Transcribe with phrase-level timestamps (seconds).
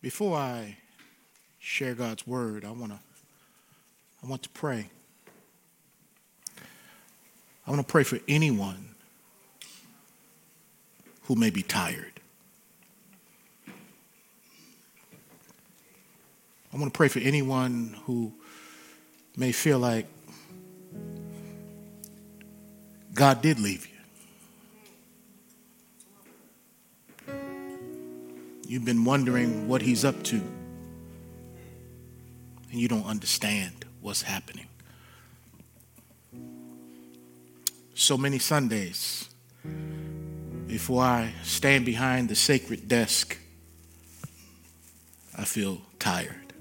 [0.00, 0.76] Before I
[1.58, 2.98] share God's word, I want to
[4.22, 4.88] I want to pray.
[7.66, 8.94] I want to pray for anyone
[11.24, 12.12] who may be tired.
[16.72, 18.32] I want to pray for anyone who
[19.36, 20.06] may feel like
[23.14, 23.97] God did leave you.
[28.68, 30.44] You've been wondering what he's up to, and
[32.70, 34.66] you don't understand what's happening.
[37.94, 39.30] So many Sundays
[40.66, 43.38] before I stand behind the sacred desk,
[45.36, 46.52] I feel tired.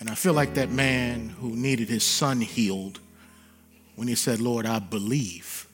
[0.00, 2.98] And I feel like that man who needed his son healed
[3.94, 5.68] when he said, Lord, I believe,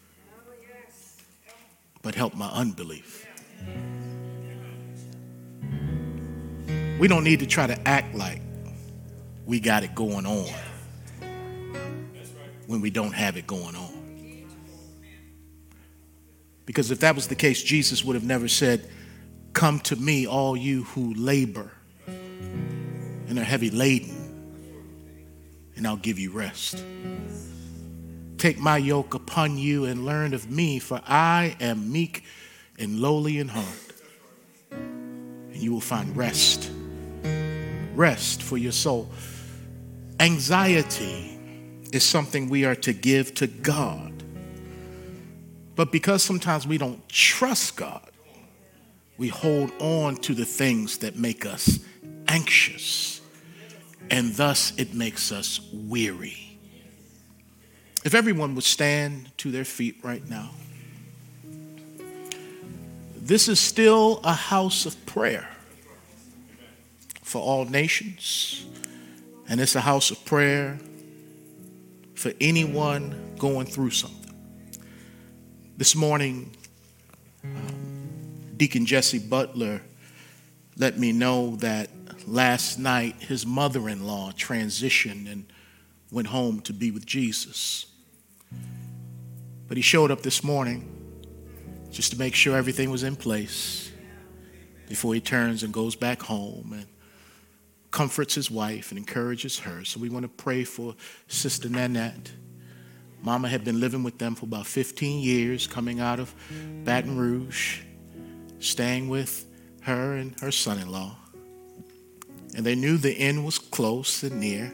[2.03, 3.29] but help my unbelief.
[6.99, 8.43] We don't need to try to act like
[9.47, 10.53] we got it going on
[12.67, 14.01] when we don't have it going on.
[16.67, 18.89] Because if that was the case, Jesus would have never said,
[19.55, 21.73] Come to me, all you who labor
[22.07, 24.15] and are heavy laden,
[25.75, 26.85] and I'll give you rest.
[28.39, 32.25] Take my yoke upon you and learn of me, for I am meek
[32.81, 33.67] and lowly in heart.
[34.73, 36.71] And you will find rest.
[37.95, 39.11] Rest for your soul.
[40.19, 41.39] Anxiety
[41.93, 44.13] is something we are to give to God.
[45.77, 48.11] But because sometimes we don't trust God,
[49.19, 51.79] we hold on to the things that make us
[52.29, 53.21] anxious
[54.11, 56.59] and thus it makes us weary.
[58.05, 60.51] If everyone would stand to their feet right now,
[63.31, 65.49] this is still a house of prayer
[67.23, 68.67] for all nations,
[69.49, 70.81] and it's a house of prayer
[72.17, 74.35] for anyone going through something.
[75.77, 76.57] This morning,
[77.45, 79.81] um, Deacon Jesse Butler
[80.77, 81.89] let me know that
[82.27, 85.47] last night his mother in law transitioned and
[86.11, 87.87] went home to be with Jesus.
[89.69, 91.00] But he showed up this morning
[91.91, 93.91] just to make sure everything was in place
[94.89, 96.87] before he turns and goes back home and
[97.91, 99.85] comforts his wife and encourages her.
[99.85, 100.95] So we want to pray for
[101.29, 102.33] Sister Nanette.
[103.23, 106.35] Mama had been living with them for about 15 years, coming out of
[106.85, 107.81] Baton Rouge,
[108.61, 109.47] staying with
[109.83, 111.17] her and her son in law.
[112.57, 114.73] And they knew the end was close and near.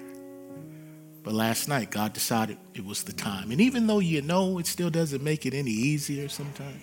[1.22, 3.50] But last night, God decided it was the time.
[3.50, 6.80] And even though you know it still doesn't make it any easier sometimes.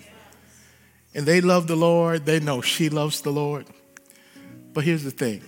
[1.14, 3.66] And they love the Lord, they know she loves the Lord.
[4.72, 5.42] But here's the thing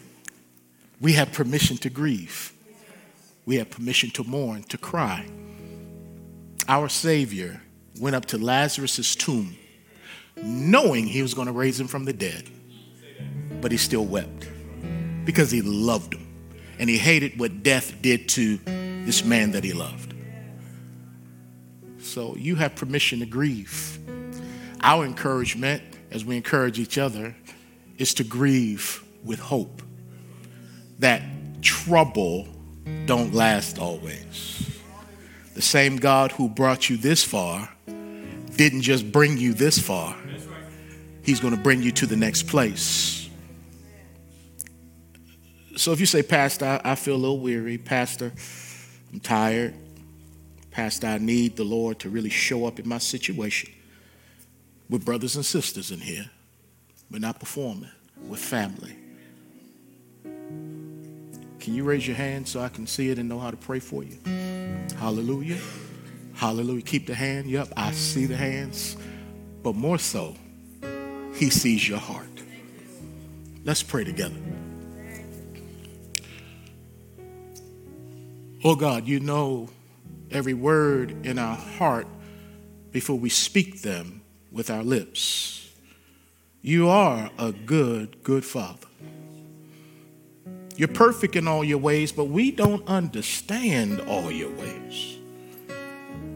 [1.01, 2.53] we have permission to grieve,
[3.45, 5.27] we have permission to mourn, to cry.
[6.69, 7.63] Our Savior
[8.01, 9.57] went up to Lazarus' tomb
[10.43, 12.49] knowing he was going to raise him from the dead,
[13.61, 14.49] but he still wept
[15.25, 16.23] because he loved him.
[16.79, 18.59] And he hated what death did to
[19.07, 20.15] this man that he loved.
[21.99, 23.99] So you have permission to grieve.
[24.87, 25.83] Our encouragement,
[26.13, 27.35] as we encourage each other,
[27.99, 29.83] is to grieve with hope
[31.01, 31.23] that
[31.61, 32.47] trouble
[33.05, 34.81] don't last always.
[35.55, 37.69] The same God who brought you this far
[38.55, 40.17] didn't just bring you this far.
[41.25, 43.29] He's going to bring you to the next place.
[45.75, 48.33] So if you say, Pastor, I, feel a little weary, Pastor,
[49.13, 49.75] I'm tired,
[50.71, 53.71] Pastor, I need the Lord to really show up in my situation.
[54.89, 56.31] We're brothers and sisters in here.
[57.11, 57.91] We're not performing,
[58.29, 58.97] we're family.
[61.61, 63.81] Can you raise your hand so I can see it and know how to pray
[63.81, 64.19] for you?
[64.99, 65.59] Hallelujah.
[66.35, 66.83] Hallelujah.
[66.83, 67.49] Keep the hand.
[67.49, 68.97] Yep, I see the hands.
[69.63, 70.37] But more so,
[71.35, 72.29] He sees your heart.
[73.65, 74.37] Let's pray together.
[78.63, 79.69] Oh God, you know
[80.31, 82.07] every word in our heart
[82.93, 84.16] before we speak them
[84.57, 85.71] with our lips.
[86.63, 88.87] You are a good, good Father.
[90.77, 95.19] You're perfect in all your ways, but we don't understand all your ways.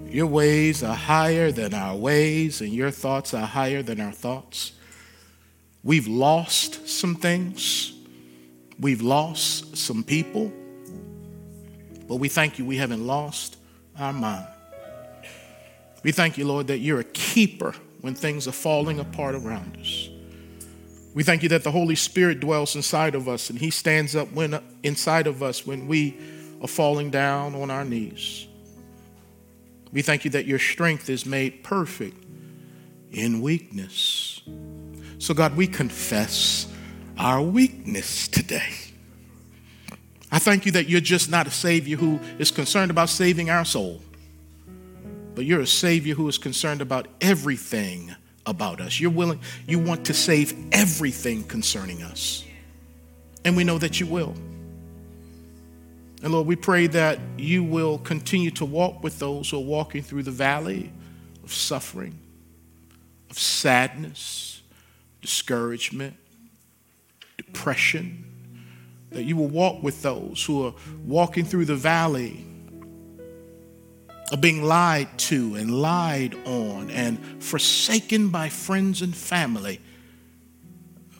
[0.08, 4.72] Your ways are higher than our ways, and your thoughts are higher than our thoughts.
[5.82, 7.92] We've lost some things,
[8.78, 10.52] we've lost some people.
[12.06, 13.56] But we thank you we haven't lost
[13.98, 14.46] our mind.
[16.02, 20.08] We thank you, Lord, that you're a keeper when things are falling apart around us.
[21.14, 24.32] We thank you that the Holy Spirit dwells inside of us and He stands up
[24.32, 26.16] when, inside of us when we
[26.62, 28.46] are falling down on our knees.
[29.92, 32.24] We thank you that your strength is made perfect
[33.10, 34.40] in weakness.
[35.18, 36.66] So, God, we confess
[37.18, 38.72] our weakness today.
[40.32, 43.64] I thank you that you're just not a Savior who is concerned about saving our
[43.64, 44.00] soul,
[45.34, 48.14] but you're a Savior who is concerned about everything
[48.46, 49.00] about us.
[49.00, 52.44] You're willing, you want to save everything concerning us.
[53.44, 54.34] And we know that you will.
[56.22, 60.02] And Lord, we pray that you will continue to walk with those who are walking
[60.02, 60.92] through the valley
[61.42, 62.18] of suffering,
[63.30, 64.60] of sadness,
[65.22, 66.14] discouragement,
[67.38, 68.26] depression.
[69.10, 70.74] That you will walk with those who are
[71.04, 72.46] walking through the valley
[74.30, 79.80] of being lied to and lied on and forsaken by friends and family.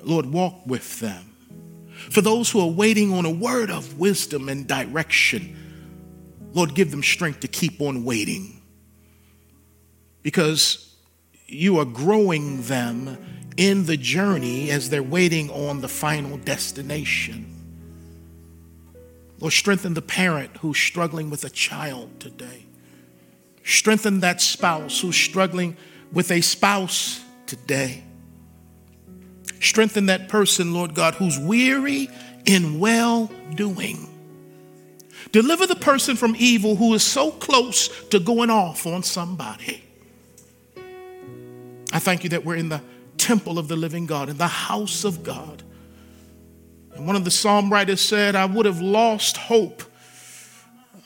[0.02, 1.34] Lord, walk with them.
[2.10, 5.56] For those who are waiting on a word of wisdom and direction,
[6.52, 8.60] Lord, give them strength to keep on waiting.
[10.22, 10.94] Because
[11.46, 13.18] you are growing them
[13.56, 17.46] in the journey as they're waiting on the final destination.
[19.40, 22.66] Lord, strengthen the parent who's struggling with a child today.
[23.64, 25.76] Strengthen that spouse who's struggling
[26.12, 28.02] with a spouse today.
[29.60, 32.08] Strengthen that person, Lord God, who's weary
[32.46, 34.06] in well doing.
[35.32, 39.84] Deliver the person from evil who is so close to going off on somebody.
[41.92, 42.80] I thank you that we're in the
[43.18, 45.62] temple of the living God, in the house of God.
[46.94, 49.82] And one of the psalm writers said, I would have lost hope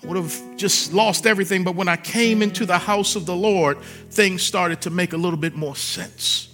[0.05, 1.65] would have just lost everything.
[1.65, 3.81] But when I came into the house of the Lord,
[4.11, 6.51] things started to make a little bit more sense.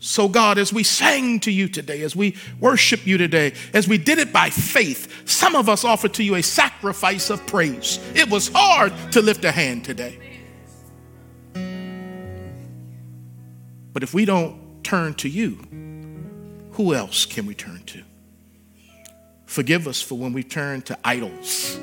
[0.00, 3.98] So, God, as we sang to you today, as we worship you today, as we
[3.98, 7.98] did it by faith, some of us offered to you a sacrifice of praise.
[8.14, 10.18] It was hard to lift a hand today.
[13.92, 15.58] But if we don't turn to you,
[16.72, 18.04] who else can we turn to?
[19.46, 21.80] Forgive us for when we turn to idols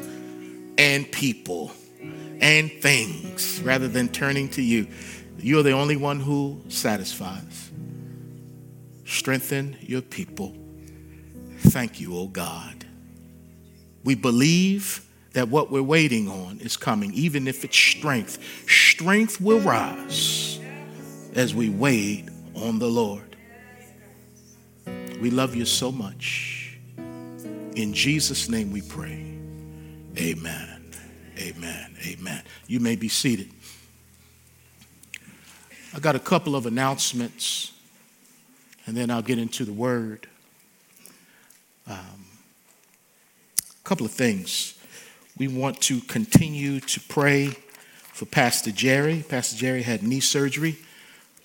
[0.77, 1.71] and people
[2.41, 4.87] and things rather than turning to you.
[5.37, 7.71] You're the only one who satisfies.
[9.05, 10.55] Strengthen your people.
[11.57, 12.85] Thank you, oh God.
[14.03, 18.39] We believe that what we're waiting on is coming, even if it's strength.
[18.69, 20.59] Strength will rise
[21.33, 23.35] as we wait on the Lord.
[25.19, 26.77] We love you so much.
[27.75, 29.24] In Jesus' name we pray.
[30.17, 30.93] Amen.
[31.37, 31.95] Amen.
[32.05, 32.41] Amen.
[32.67, 33.49] You may be seated.
[35.93, 37.73] I got a couple of announcements,
[38.85, 40.27] and then I'll get into the word.
[41.87, 42.25] Um,
[43.57, 44.77] a couple of things.
[45.37, 47.57] We want to continue to pray
[48.13, 49.25] for Pastor Jerry.
[49.27, 50.77] Pastor Jerry had knee surgery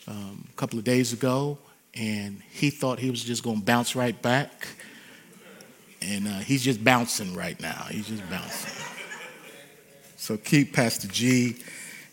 [0.07, 1.59] um, a couple of days ago,
[1.95, 4.69] and he thought he was just going to bounce right back
[6.03, 7.87] and uh, he's just bouncing right now.
[7.91, 8.85] He's just bouncing.
[10.17, 11.57] So keep Pastor G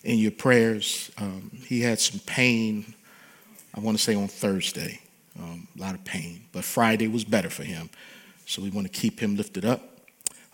[0.04, 1.12] in your prayers.
[1.18, 2.94] Um, he had some pain,
[3.76, 5.02] I want to say on Thursday,
[5.38, 7.90] um, a lot of pain, but Friday was better for him.
[8.46, 9.82] So we want to keep him lifted up.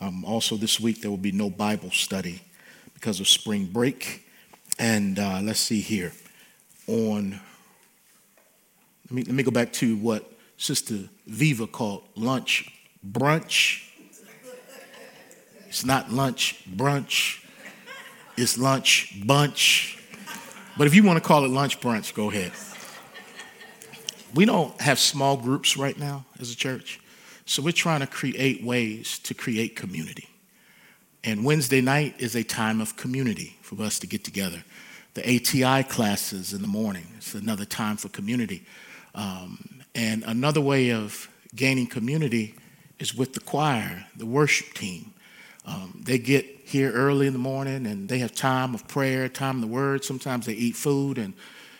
[0.02, 2.42] Um, also, this week there will be no Bible study
[2.96, 4.28] because of spring break.
[4.80, 6.12] And uh, let's see here.
[6.88, 7.40] On,
[9.06, 10.96] let me, let me go back to what Sister
[11.28, 12.73] Viva called lunch
[13.08, 13.82] brunch.
[15.68, 17.44] It's not lunch brunch,
[18.38, 20.00] it's lunch bunch.
[20.78, 22.52] But if you want to call it lunch brunch, go ahead.
[24.34, 27.00] We don't have small groups right now as a church,
[27.46, 30.28] so we're trying to create ways to create community.
[31.24, 34.64] And Wednesday night is a time of community for us to get together.
[35.14, 38.66] The ATI classes in the morning, it's another time for community.
[39.16, 42.56] Um, and another way of gaining community
[43.04, 45.14] is with the choir, the worship team.
[45.66, 49.56] Um, they get here early in the morning and they have time of prayer, time
[49.56, 50.06] of the word.
[50.06, 51.34] Sometimes they eat food, and,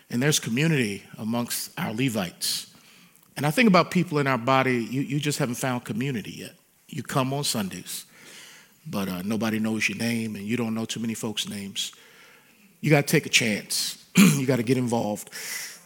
[0.10, 2.74] and there's community amongst our Levites.
[3.38, 6.56] And I think about people in our body, you, you just haven't found community yet.
[6.90, 8.06] You come on Sundays,
[8.86, 11.94] but uh, nobody knows your name and you don't know too many folks' names.
[12.82, 14.06] You got to take a chance.
[14.18, 15.30] you got to get involved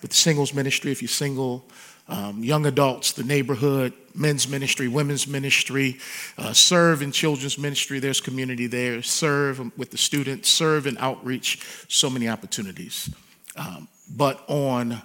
[0.01, 1.63] with the singles ministry if you're single
[2.09, 5.97] um, young adults, the neighborhood, men's ministry, women's ministry,
[6.37, 7.99] uh, serve in children's ministry.
[7.99, 9.01] There's community there.
[9.03, 11.59] Serve with the students, serve in outreach.
[11.87, 13.09] So many opportunities.
[13.55, 15.01] Um, but on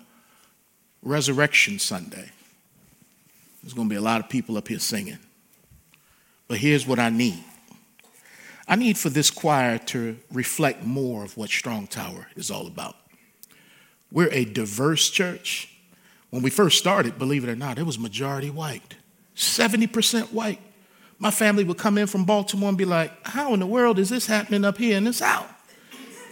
[1.03, 2.31] Resurrection Sunday,
[3.63, 5.19] There's going to be a lot of people up here singing.
[6.49, 7.43] But here's what I need
[8.69, 12.97] I need for this choir to reflect more of what Strong Tower is all about.
[14.11, 15.72] We're a diverse church.
[16.33, 18.97] When we first started, believe it or not, it was majority white,
[19.37, 20.61] 70% white.
[21.19, 24.09] My family would come in from Baltimore and be like, How in the world is
[24.09, 25.47] this happening up here in the South?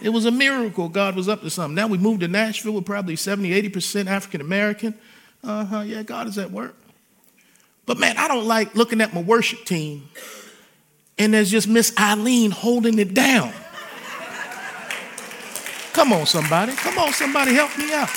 [0.01, 0.89] It was a miracle.
[0.89, 1.75] God was up to something.
[1.75, 4.95] Now we moved to Nashville, we're probably 70, 80% African American.
[5.43, 6.75] Uh huh, yeah, God is at work.
[7.85, 10.09] But man, I don't like looking at my worship team
[11.19, 13.53] and there's just Miss Eileen holding it down.
[15.93, 16.73] Come on, somebody.
[16.73, 18.09] Come on, somebody, help me out.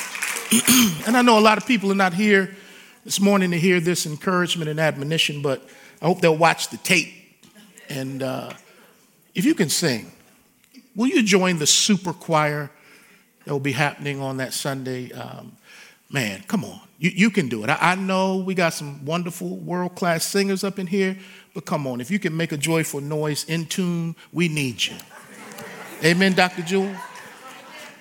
[1.07, 2.55] and I know a lot of people are not here
[3.05, 5.69] this morning to hear this encouragement and admonition, but
[6.03, 7.13] I hope they'll watch the tape.
[7.89, 8.53] And uh,
[9.35, 10.13] if you can sing,
[10.95, 12.71] will you join the super choir
[13.45, 15.13] that will be happening on that Sunday?
[15.13, 15.53] Um,
[16.11, 16.81] man, come on.
[16.99, 17.71] You, you can do it.
[17.71, 21.17] I, I know we got some wonderful world class singers up in here,
[21.53, 22.01] but come on.
[22.01, 24.97] If you can make a joyful noise in tune, we need you.
[26.03, 26.63] Amen, Dr.
[26.63, 26.95] Jewel?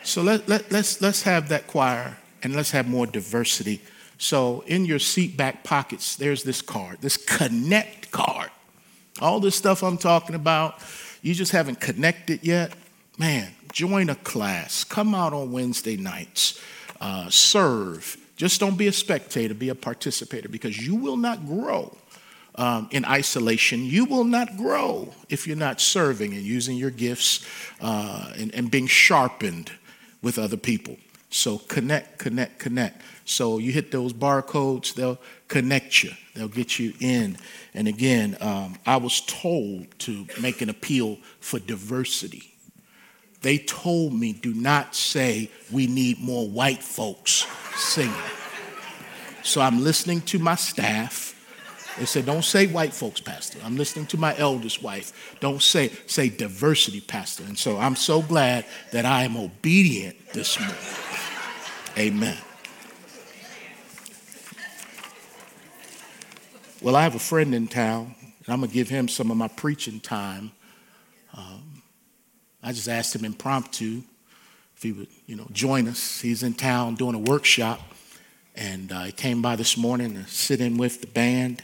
[0.04, 3.82] So let, let, let's, let's have that choir and let's have more diversity.
[4.18, 8.52] So in your seat back pockets, there's this card, this connect card.
[9.22, 10.80] All this stuff I'm talking about,
[11.22, 12.74] you just haven't connected yet.
[13.18, 14.84] Man, join a class.
[14.84, 16.62] Come out on Wednesday nights.
[17.00, 18.18] Uh, serve.
[18.36, 21.96] Just don't be a spectator, be a participator because you will not grow
[22.56, 23.84] um, in isolation.
[23.84, 27.46] You will not grow if you're not serving and using your gifts
[27.82, 29.72] uh, and, and being sharpened
[30.22, 30.98] with other people.
[31.34, 33.02] So connect, connect, connect.
[33.26, 37.38] So you hit those barcodes, they'll connect you, they'll get you in.
[37.74, 42.54] And again, um, I was told to make an appeal for diversity.
[43.42, 48.14] They told me, do not say we need more white folks singing.
[49.42, 51.32] So I'm listening to my staff.
[51.98, 53.60] They said, don't say white folks, Pastor.
[53.64, 55.36] I'm listening to my eldest wife.
[55.40, 57.44] Don't say, say diversity, Pastor.
[57.44, 60.76] And so I'm so glad that I am obedient this morning.
[61.98, 62.38] Amen.
[66.82, 69.38] Well, I have a friend in town, and I'm going to give him some of
[69.38, 70.52] my preaching time.
[71.38, 71.84] Um,
[72.64, 74.02] I just asked him impromptu
[74.76, 76.20] if he would, you know, join us.
[76.20, 77.80] He's in town doing a workshop,
[78.56, 81.62] and uh, he came by this morning to sit in with the band.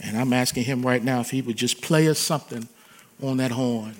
[0.00, 2.68] And I'm asking him right now if he would just play us something
[3.22, 3.94] on that horn.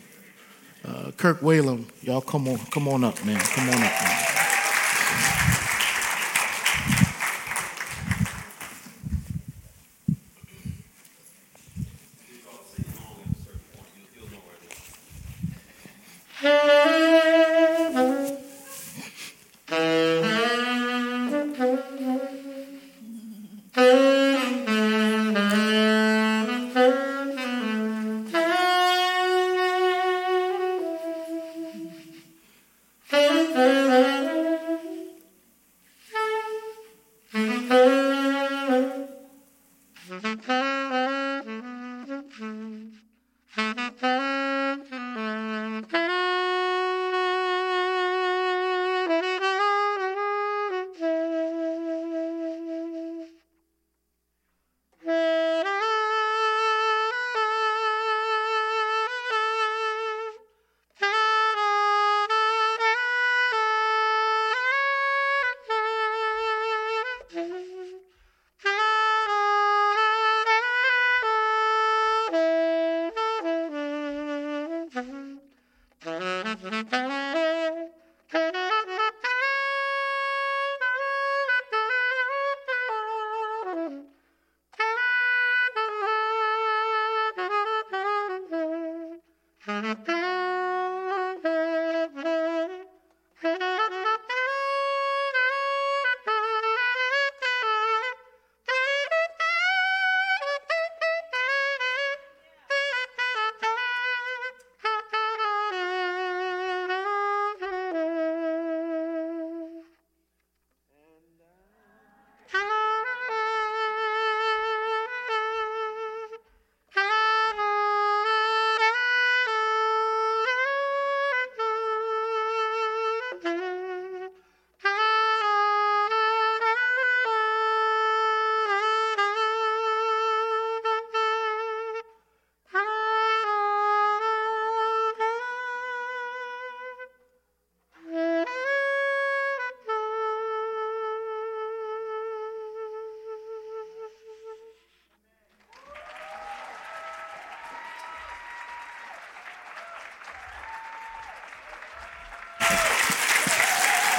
[0.84, 3.38] Uh, Kirk Whalum, y'all come on, come on up, man.
[3.38, 4.29] Come on up, man.
[16.40, 16.87] Hey.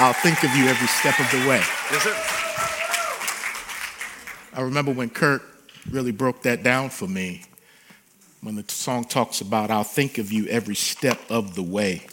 [0.01, 1.61] I'll think of you every step of the way.
[1.91, 2.15] Yes, sir.
[4.59, 5.43] I remember when Kirk
[5.91, 7.43] really broke that down for me
[8.41, 12.07] when the song talks about, I'll think of you every step of the way.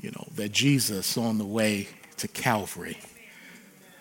[0.00, 2.96] You know, that Jesus on the way to Calvary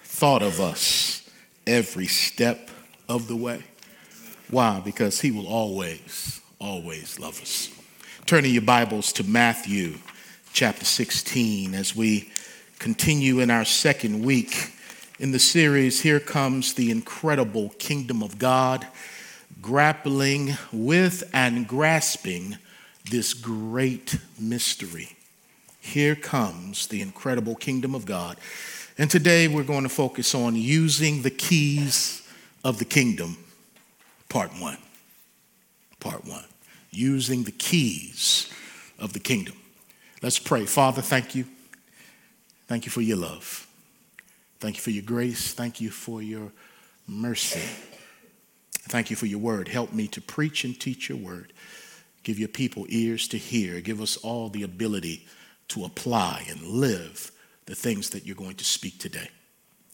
[0.03, 1.29] thought of us
[1.65, 2.69] every step
[3.09, 3.63] of the way.
[4.49, 4.79] Why?
[4.79, 7.69] Because he will always, always love us.
[8.25, 9.97] Turning your Bibles to Matthew
[10.53, 12.31] chapter 16 as we
[12.79, 14.71] continue in our second week
[15.19, 18.85] in the series, Here Comes the Incredible Kingdom of God,
[19.61, 22.57] grappling with and grasping
[23.09, 25.15] this great mystery.
[25.79, 28.37] Here comes the incredible kingdom of God.
[28.97, 32.27] And today we're going to focus on using the keys
[32.63, 33.37] of the kingdom,
[34.29, 34.77] part one.
[35.99, 36.45] Part one.
[36.91, 38.51] Using the keys
[38.99, 39.55] of the kingdom.
[40.21, 40.65] Let's pray.
[40.65, 41.45] Father, thank you.
[42.67, 43.67] Thank you for your love.
[44.59, 45.53] Thank you for your grace.
[45.53, 46.51] Thank you for your
[47.07, 47.61] mercy.
[48.89, 49.67] Thank you for your word.
[49.67, 51.53] Help me to preach and teach your word.
[52.23, 53.79] Give your people ears to hear.
[53.79, 55.27] Give us all the ability
[55.69, 57.31] to apply and live
[57.65, 59.29] the things that you're going to speak today.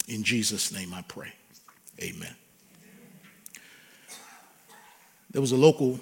[0.07, 1.33] In Jesus' name I pray.
[2.01, 2.35] Amen.
[5.31, 5.99] There was a local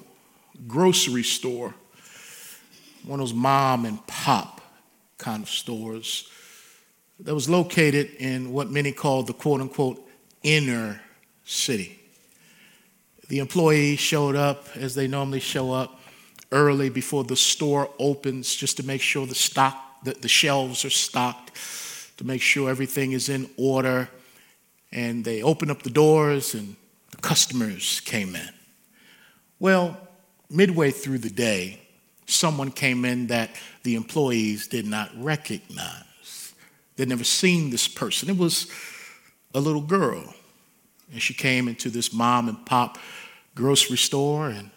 [0.67, 1.73] grocery store,
[3.05, 4.61] one of those mom and pop
[5.17, 6.29] kind of stores
[7.23, 10.07] that was located in what many call the quote unquote
[10.43, 11.01] inner
[11.45, 11.99] city.
[13.29, 15.99] The employees showed up as they normally show up
[16.51, 20.89] early before the store opens just to make sure the stock, the, the shelves are
[20.89, 21.51] stocked,
[22.17, 24.09] to make sure everything is in order.
[24.91, 26.75] And they opened up the doors and
[27.11, 28.49] the customers came in.
[29.59, 29.97] Well,
[30.49, 31.79] midway through the day,
[32.25, 33.51] someone came in that
[33.83, 36.03] the employees did not recognize.
[37.01, 38.29] They'd never seen this person.
[38.29, 38.67] It was
[39.55, 40.35] a little girl.
[41.11, 42.99] And she came into this mom and pop
[43.55, 44.69] grocery store and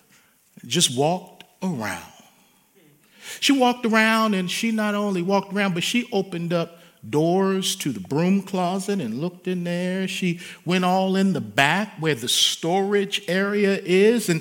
[0.66, 2.10] just walked around.
[3.40, 6.78] She walked around and she not only walked around, but she opened up
[7.10, 10.08] doors to the broom closet and looked in there.
[10.08, 14.30] She went all in the back where the storage area is.
[14.30, 14.40] And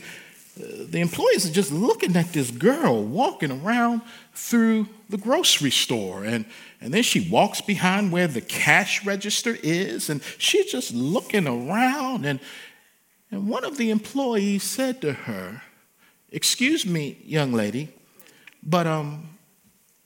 [0.58, 6.24] uh, the employees are just looking at this girl walking around through the grocery store.
[6.24, 6.44] And,
[6.82, 10.10] and then she walks behind where the cash register is.
[10.10, 12.26] And she's just looking around.
[12.26, 12.40] And,
[13.30, 15.62] and one of the employees said to her,
[16.32, 17.94] Excuse me, young lady,
[18.64, 19.38] but um,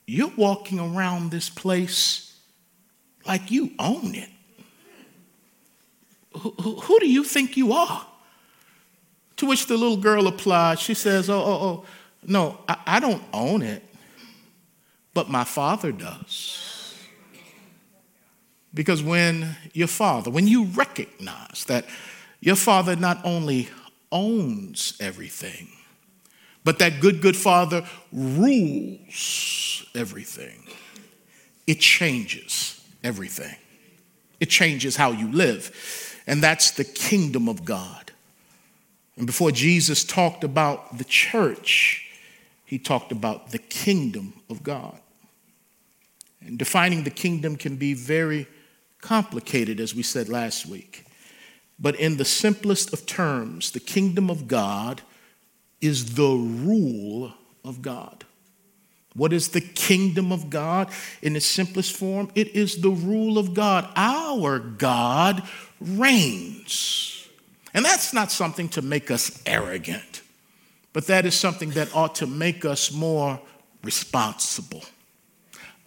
[0.06, 2.38] you're walking around this place
[3.26, 4.30] like you own it.
[6.34, 8.06] Who, who, who do you think you are?
[9.38, 11.86] To which the little girl replied, she says, Oh, oh, oh,
[12.26, 13.87] no, I, I don't own it,
[15.18, 16.96] but my father does.
[18.72, 21.86] Because when your father, when you recognize that
[22.40, 23.68] your father not only
[24.12, 25.70] owns everything,
[26.64, 30.68] but that good, good Father rules everything.
[31.66, 33.56] It changes everything.
[34.40, 36.22] It changes how you live.
[36.28, 38.12] And that's the kingdom of God.
[39.18, 42.04] And before Jesus talked about the church,
[42.66, 45.00] he talked about the kingdom of God.
[46.42, 48.48] And defining the kingdom can be very
[49.02, 51.06] complicated, as we said last week.
[51.80, 55.02] But in the simplest of terms, the kingdom of God
[55.82, 58.24] is the rule of God.
[59.14, 62.32] What is the kingdom of God in its simplest form?
[62.36, 63.90] It is the rule of God.
[63.96, 65.42] Our God
[65.82, 67.28] reigns.
[67.74, 70.22] And that's not something to make us arrogant,
[70.94, 73.40] but that is something that ought to make us more
[73.84, 74.84] responsible.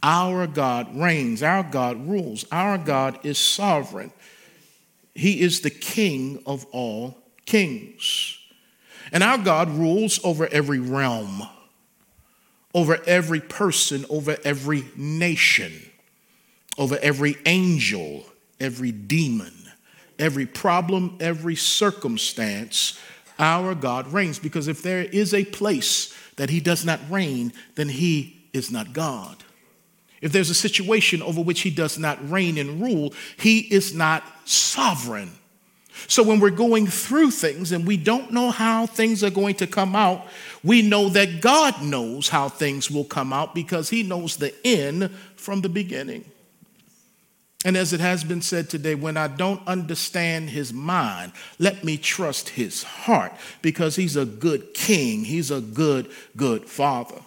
[0.02, 4.12] Our God reigns, our God rules, our God is sovereign.
[5.14, 8.38] He is the king of all kings.
[9.12, 11.42] And our God rules over every realm,
[12.74, 15.72] over every person, over every nation,
[16.78, 18.24] over every angel,
[18.60, 19.52] every demon,
[20.18, 22.98] every problem, every circumstance.
[23.38, 27.88] Our God reigns because if there is a place that He does not reign, then
[27.88, 29.36] He is not God.
[30.20, 34.24] If there's a situation over which He does not reign and rule, He is not
[34.44, 35.32] sovereign.
[36.08, 39.66] So when we're going through things and we don't know how things are going to
[39.66, 40.26] come out,
[40.64, 45.10] we know that God knows how things will come out because He knows the end
[45.36, 46.24] from the beginning.
[47.64, 51.98] And as it has been said today, when I don't understand his mind, let me
[51.98, 55.24] trust his heart because he's a good king.
[55.24, 57.20] He's a good, good father.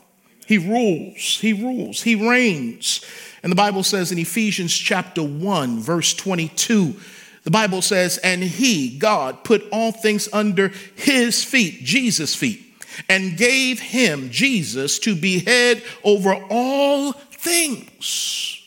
[0.45, 3.03] He rules, he rules, he reigns.
[3.41, 6.95] And the Bible says in Ephesians chapter 1, verse 22,
[7.43, 12.62] the Bible says, And he, God, put all things under his feet, Jesus' feet,
[13.10, 18.62] and gave him, Jesus, to be head over all things.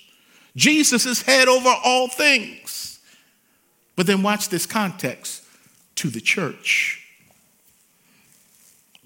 [0.54, 3.00] Jesus is head over all things.
[3.94, 5.42] But then watch this context
[5.96, 7.02] to the church.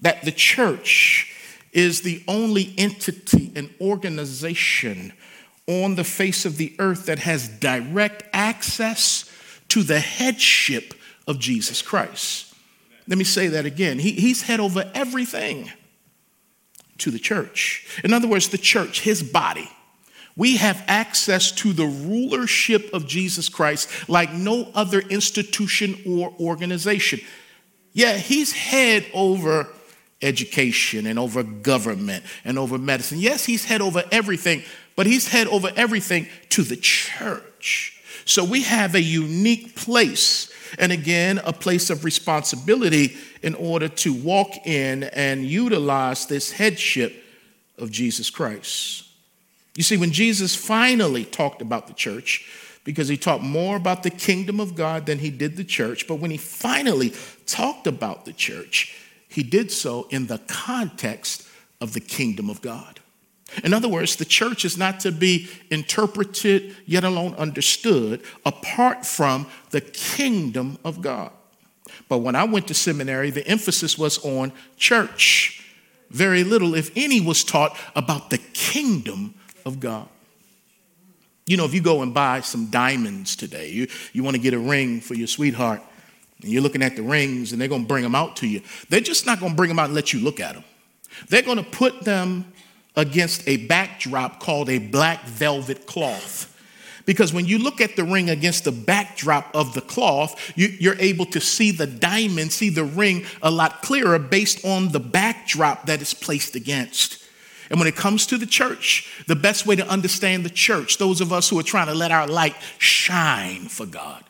[0.01, 1.30] That the church
[1.71, 5.13] is the only entity and organization
[5.67, 9.29] on the face of the earth that has direct access
[9.69, 10.93] to the headship
[11.27, 12.53] of Jesus Christ.
[13.07, 13.99] Let me say that again.
[13.99, 15.71] He, he's head over everything
[16.97, 17.87] to the church.
[18.03, 19.69] In other words, the church, his body.
[20.35, 27.19] We have access to the rulership of Jesus Christ like no other institution or organization.
[27.93, 29.67] Yeah, he's head over
[30.21, 33.19] education and over government and over medicine.
[33.19, 34.63] Yes, he's head over everything,
[34.95, 38.01] but he's head over everything to the church.
[38.25, 44.13] So we have a unique place, and again, a place of responsibility in order to
[44.13, 47.15] walk in and utilize this headship
[47.77, 49.07] of Jesus Christ.
[49.75, 52.47] You see, when Jesus finally talked about the church,
[52.83, 56.15] because he talked more about the kingdom of God than he did the church, but
[56.15, 57.13] when he finally
[57.45, 58.97] talked about the church,
[59.31, 61.47] he did so in the context
[61.79, 62.99] of the kingdom of God.
[63.63, 69.47] In other words, the church is not to be interpreted, yet alone understood, apart from
[69.71, 71.31] the kingdom of God.
[72.07, 75.65] But when I went to seminary, the emphasis was on church.
[76.09, 79.33] Very little, if any, was taught about the kingdom
[79.65, 80.07] of God.
[81.45, 84.53] You know, if you go and buy some diamonds today, you, you want to get
[84.53, 85.81] a ring for your sweetheart,
[86.41, 88.61] and you're looking at the rings and they're going to bring them out to you.
[88.89, 90.63] They're just not going to bring them out and let you look at them.
[91.29, 92.51] They're going to put them
[92.95, 96.47] against a backdrop called a black velvet cloth.
[97.05, 100.99] Because when you look at the ring against the backdrop of the cloth, you, are
[100.99, 105.87] able to see the diamond, see the ring a lot clearer based on the backdrop
[105.87, 107.23] that is placed against.
[107.69, 111.21] And when it comes to the church, the best way to understand the church, those
[111.21, 114.23] of us who are trying to let our light shine for God,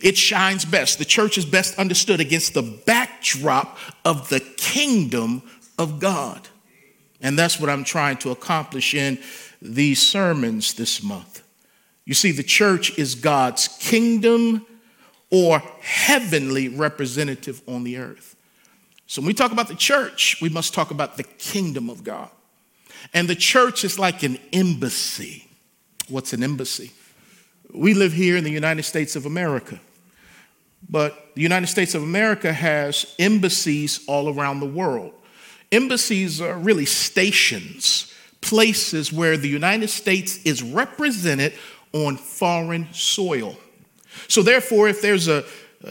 [0.00, 0.98] it shines best.
[0.98, 5.42] The church is best understood against the backdrop of the kingdom
[5.78, 6.48] of God.
[7.20, 9.18] And that's what I'm trying to accomplish in
[9.60, 11.42] these sermons this month.
[12.04, 14.66] You see, the church is God's kingdom
[15.30, 18.36] or heavenly representative on the earth.
[19.06, 22.28] So when we talk about the church, we must talk about the kingdom of God.
[23.14, 25.46] And the church is like an embassy.
[26.08, 26.92] What's an embassy?
[27.74, 29.80] We live here in the United States of America,
[30.90, 35.14] but the United States of America has embassies all around the world.
[35.70, 41.54] Embassies are really stations, places where the United States is represented
[41.94, 43.56] on foreign soil.
[44.28, 45.44] So, therefore, if there's a,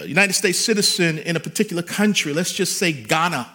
[0.05, 3.49] United States citizen in a particular country, let's just say Ghana,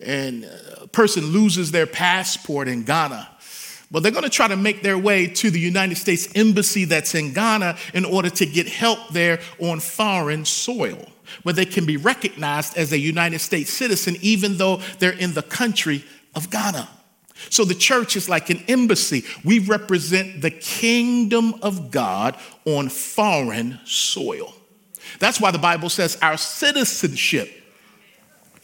[0.00, 0.44] and
[0.80, 3.28] a person loses their passport in Ghana,
[3.94, 7.14] well, they're going to try to make their way to the United States embassy that's
[7.14, 11.08] in Ghana in order to get help there on foreign soil
[11.44, 15.44] where they can be recognized as a United States citizen, even though they're in the
[15.44, 16.04] country
[16.34, 16.88] of Ghana.
[17.50, 19.22] So the church is like an embassy.
[19.44, 24.56] We represent the kingdom of God on foreign soil.
[25.20, 27.63] That's why the Bible says our citizenship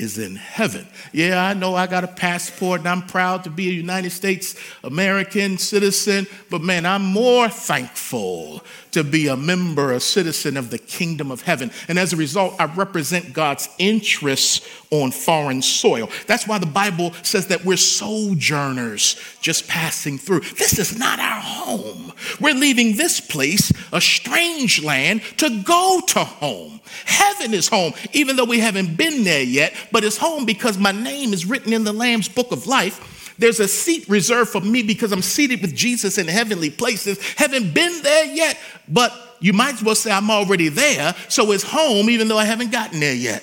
[0.01, 0.89] is in heaven.
[1.13, 4.57] Yeah, I know I got a passport and I'm proud to be a United States
[4.83, 10.79] American citizen, but man, I'm more thankful to be a member, a citizen of the
[10.79, 11.71] kingdom of heaven.
[11.89, 16.09] And as a result, I represent God's interests on foreign soil.
[16.27, 20.41] That's why the Bible says that we're sojourners just passing through.
[20.41, 22.13] This is not our home.
[22.41, 26.81] We're leaving this place, a strange land, to go to home.
[27.05, 30.93] Heaven is home, even though we haven't been there yet, but it's home because my
[30.93, 33.10] name is written in the Lamb's book of life
[33.41, 37.19] there's a seat reserved for me because I'm seated with Jesus in heavenly places.
[37.37, 41.15] Haven't been there yet, but you might as well say I'm already there.
[41.29, 43.43] So it's home, even though I haven't gotten there yet.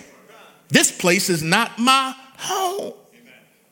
[0.69, 2.93] This place is not my home.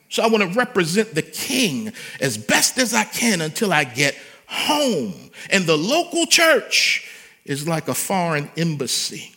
[0.09, 4.15] So I want to represent the king as best as I can until I get
[4.47, 5.13] home.
[5.51, 7.09] And the local church
[7.43, 9.35] is like a foreign embassy.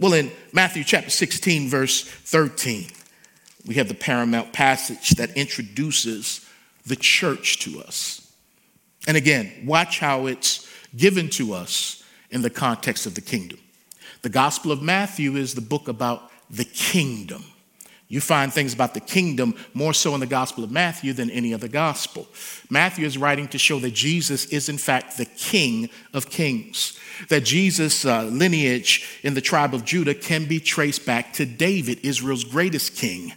[0.00, 2.86] Well, in Matthew chapter 16, verse 13,
[3.68, 6.44] we have the paramount passage that introduces
[6.86, 8.32] the church to us.
[9.06, 13.58] And again, watch how it's given to us in the context of the kingdom.
[14.22, 17.44] The Gospel of Matthew is the book about the kingdom.
[18.08, 21.52] You find things about the kingdom more so in the Gospel of Matthew than any
[21.52, 22.26] other gospel.
[22.70, 27.44] Matthew is writing to show that Jesus is, in fact, the King of kings, that
[27.44, 32.44] Jesus' uh, lineage in the tribe of Judah can be traced back to David, Israel's
[32.44, 33.34] greatest king.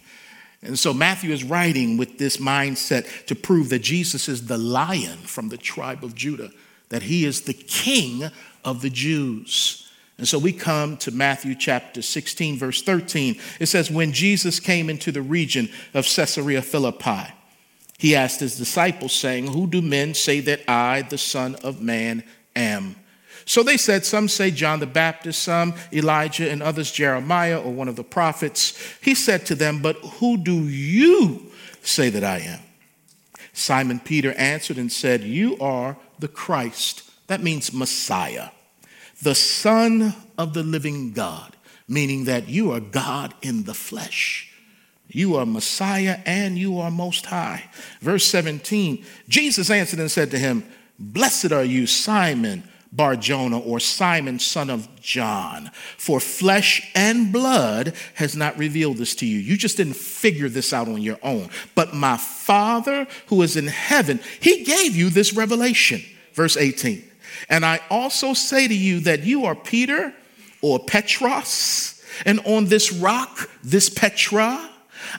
[0.64, 5.18] And so Matthew is writing with this mindset to prove that Jesus is the lion
[5.20, 6.52] from the tribe of Judah,
[6.90, 8.30] that he is the king
[8.64, 9.90] of the Jews.
[10.18, 13.40] And so we come to Matthew chapter 16, verse 13.
[13.60, 17.34] It says, When Jesus came into the region of Caesarea Philippi,
[17.98, 22.24] he asked his disciples, saying, Who do men say that I, the Son of Man,
[22.56, 22.98] am?
[23.46, 27.88] So they said, Some say John the Baptist, some Elijah, and others Jeremiah or one
[27.88, 28.78] of the prophets.
[29.02, 31.52] He said to them, But who do you
[31.82, 32.60] say that I am?
[33.54, 37.10] Simon Peter answered and said, You are the Christ.
[37.28, 38.50] That means Messiah
[39.22, 41.56] the Son of the living God,
[41.88, 44.52] meaning that you are God in the flesh.
[45.08, 47.70] You are Messiah and you are Most High.
[48.00, 50.66] Verse 17 Jesus answered and said to him,
[50.98, 52.64] Blessed are you, Simon.
[52.92, 55.72] Barjona or Simon, son of John.
[55.98, 59.40] For flesh and blood has not revealed this to you.
[59.40, 61.50] You just didn't figure this out on your own.
[61.74, 66.02] But my Father who is in heaven, he gave you this revelation.
[66.34, 67.04] Verse 18.
[67.50, 70.14] And I also say to you that you are Peter
[70.62, 74.70] or Petros, and on this rock, this Petra,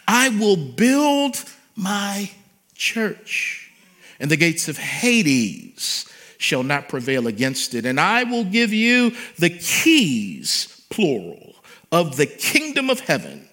[0.07, 1.43] I will build
[1.75, 2.31] my
[2.75, 3.73] church,
[4.21, 6.07] and the gates of Hades
[6.43, 7.87] shall not prevail against it.
[7.87, 11.55] And I will give you the keys, plural,
[11.91, 13.49] of the kingdom of heaven.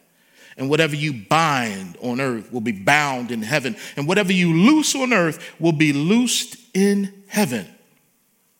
[0.57, 4.93] And whatever you bind on earth will be bound in heaven, and whatever you loose
[4.93, 7.65] on earth will be loosed in heaven.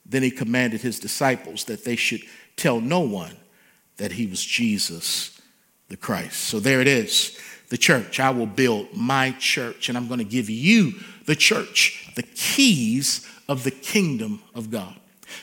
[0.05, 2.21] Then he commanded his disciples that they should
[2.55, 3.35] tell no one
[3.97, 5.39] that he was Jesus
[5.89, 6.39] the Christ.
[6.39, 7.37] So there it is
[7.69, 8.19] the church.
[8.19, 10.93] I will build my church, and I'm going to give you,
[11.25, 14.95] the church, the keys of the kingdom of God.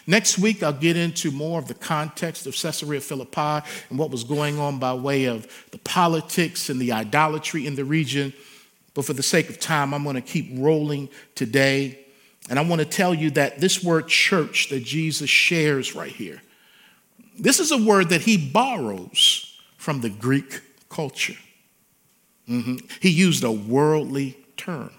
[0.07, 4.25] Next week, I'll get into more of the context of Caesarea Philippi and what was
[4.25, 8.33] going on by way of the politics and the idolatry in the region.
[8.95, 12.07] But for the sake of time, I'm going to keep rolling today
[12.49, 16.43] and I want to tell you that this word church that Jesus shares right here,
[17.39, 21.37] this is a word that he borrows from the Greek culture.
[22.49, 22.77] Mm-hmm.
[23.01, 24.91] He used a worldly term.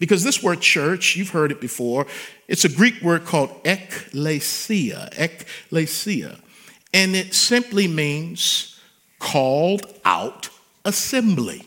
[0.00, 2.06] Because this word church, you've heard it before,
[2.48, 6.40] it's a Greek word called ekklesia, ekklesia.
[6.92, 8.80] And it simply means
[9.18, 10.48] called out
[10.84, 11.66] assembly.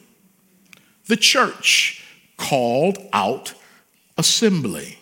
[1.05, 2.03] The church
[2.37, 3.53] called out
[4.17, 4.97] assembly.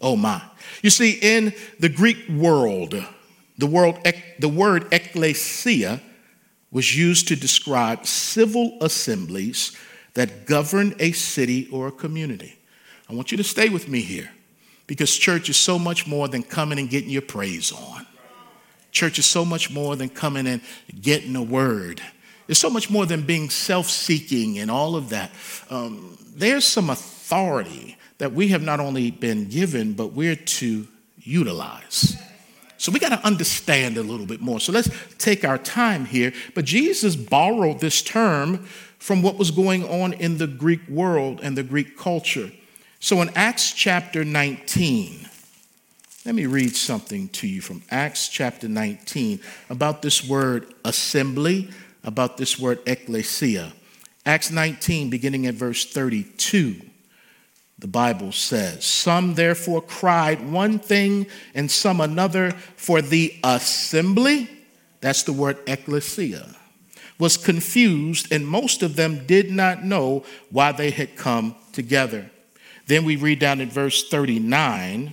[0.00, 0.40] Oh my.
[0.80, 2.94] You see, in the Greek world,
[3.58, 3.98] the, world,
[4.38, 6.00] the word ecclesia
[6.70, 9.76] was used to describe civil assemblies
[10.14, 12.57] that govern a city or a community.
[13.08, 14.30] I want you to stay with me here
[14.86, 18.06] because church is so much more than coming and getting your praise on.
[18.90, 20.60] Church is so much more than coming and
[21.00, 22.02] getting a word.
[22.48, 25.30] It's so much more than being self seeking and all of that.
[25.70, 30.86] Um, there's some authority that we have not only been given, but we're to
[31.18, 32.16] utilize.
[32.78, 34.60] So we got to understand a little bit more.
[34.60, 36.32] So let's take our time here.
[36.54, 38.58] But Jesus borrowed this term
[38.98, 42.50] from what was going on in the Greek world and the Greek culture.
[43.00, 45.28] So in Acts chapter 19,
[46.26, 51.70] let me read something to you from Acts chapter 19 about this word assembly,
[52.02, 53.72] about this word ecclesia.
[54.26, 56.82] Acts 19, beginning at verse 32
[57.78, 58.84] the Bible says.
[58.84, 64.50] Some therefore cried one thing and some another, for the assembly,
[65.00, 66.56] that's the word ecclesia,
[67.18, 72.30] was confused, and most of them did not know why they had come together.
[72.88, 75.12] Then we read down in verse 39.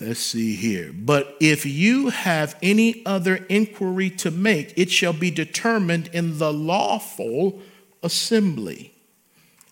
[0.00, 0.92] Let's see here.
[0.94, 6.52] But if you have any other inquiry to make, it shall be determined in the
[6.52, 7.60] lawful
[8.02, 8.94] assembly.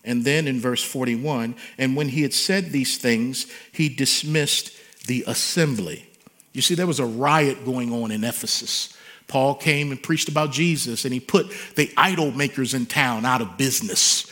[0.03, 4.73] And then in verse 41, and when he had said these things, he dismissed
[5.07, 6.09] the assembly.
[6.53, 8.97] You see, there was a riot going on in Ephesus.
[9.29, 13.41] Paul came and preached about Jesus, and he put the idol makers in town out
[13.41, 14.27] of business.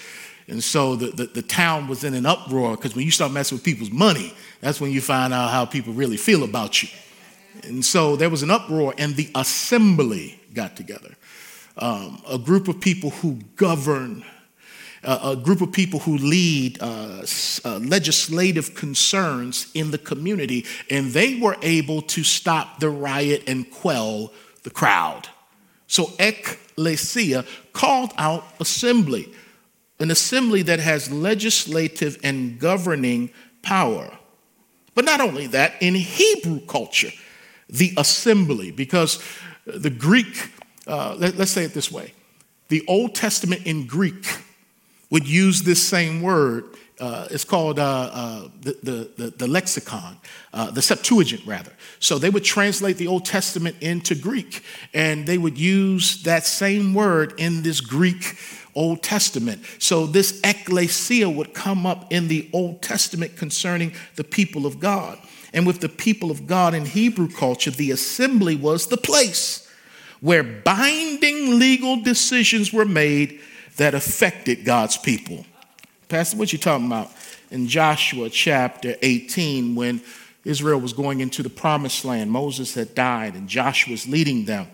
[0.52, 3.56] And so the, the, the town was in an uproar because when you start messing
[3.56, 6.90] with people's money, that's when you find out how people really feel about you.
[7.62, 11.14] And so there was an uproar, and the assembly got together.
[11.78, 14.24] Um, a group of people who govern
[15.04, 17.26] a group of people who lead uh,
[17.64, 23.68] uh, legislative concerns in the community, and they were able to stop the riot and
[23.70, 25.28] quell the crowd.
[25.88, 29.32] So, ecclesia called out assembly,
[30.02, 33.30] an assembly that has legislative and governing
[33.62, 34.10] power.
[34.94, 37.10] But not only that, in Hebrew culture,
[37.68, 39.22] the assembly, because
[39.64, 40.50] the Greek,
[40.86, 42.12] uh, let, us say it this way
[42.68, 44.26] the Old Testament in Greek
[45.10, 46.64] would use this same word.
[46.98, 50.16] Uh, it's called uh, uh the, the, the, lexicon,
[50.52, 51.72] uh, the Septuagint, rather.
[51.98, 56.94] So they would translate the Old Testament into Greek, and they would use that same
[56.94, 58.36] word in this Greek
[58.74, 59.64] Old Testament.
[59.78, 65.18] So this ecclesia would come up in the Old Testament concerning the people of God.
[65.52, 69.68] And with the people of God in Hebrew culture, the assembly was the place
[70.20, 73.40] where binding legal decisions were made
[73.76, 75.44] that affected God's people.
[76.08, 77.10] Pastor, what you talking about?
[77.50, 80.00] In Joshua chapter 18, when
[80.44, 84.68] Israel was going into the promised land, Moses had died and Joshua was leading them.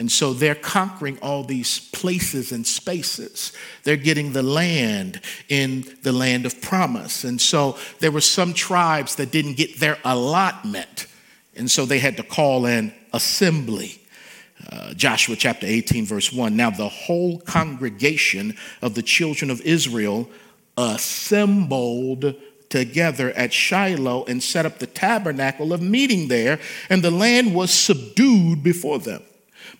[0.00, 3.52] And so they're conquering all these places and spaces.
[3.84, 7.22] They're getting the land in the land of promise.
[7.22, 11.06] And so there were some tribes that didn't get their allotment.
[11.54, 14.00] And so they had to call an assembly.
[14.72, 16.56] Uh, Joshua chapter 18, verse 1.
[16.56, 20.30] Now the whole congregation of the children of Israel
[20.78, 22.36] assembled
[22.70, 26.58] together at Shiloh and set up the tabernacle of meeting there,
[26.88, 29.24] and the land was subdued before them.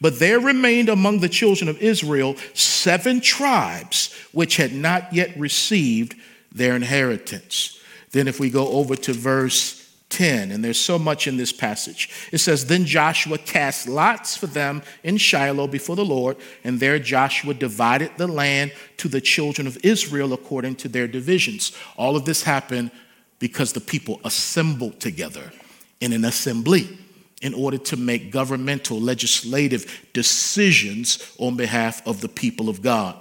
[0.01, 6.15] But there remained among the children of Israel seven tribes which had not yet received
[6.53, 7.79] their inheritance.
[8.13, 9.77] Then, if we go over to verse
[10.09, 14.47] 10, and there's so much in this passage, it says, Then Joshua cast lots for
[14.47, 19.67] them in Shiloh before the Lord, and there Joshua divided the land to the children
[19.67, 21.73] of Israel according to their divisions.
[21.97, 22.91] All of this happened
[23.39, 25.53] because the people assembled together
[26.01, 26.99] in an assembly
[27.41, 33.17] in order to make governmental, legislative decisions on behalf of the people of God.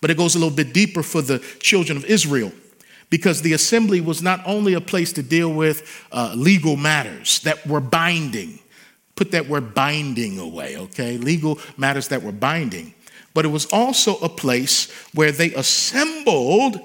[0.00, 2.52] But it goes a little bit deeper for the children of Israel
[3.08, 7.64] because the assembly was not only a place to deal with uh, legal matters that
[7.66, 8.58] were binding.
[9.14, 11.18] Put that word binding away, okay?
[11.18, 12.94] Legal matters that were binding.
[13.34, 16.80] But it was also a place where they assembled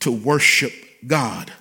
[0.00, 0.72] to worship
[1.06, 1.52] God.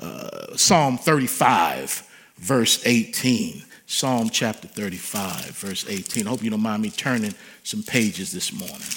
[0.00, 3.62] Uh, Psalm 35, verse 18.
[3.94, 6.26] Psalm chapter 35, verse 18.
[6.26, 8.88] I hope you don't mind me turning some pages this morning.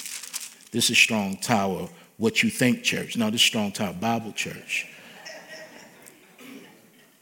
[0.72, 3.16] This is Strong Tower, What You Think Church.
[3.16, 4.88] No, this is Strong Tower Bible Church.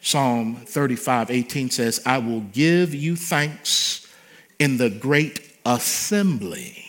[0.01, 4.11] Psalm 35, 18 says, I will give you thanks
[4.59, 6.83] in the great assembly.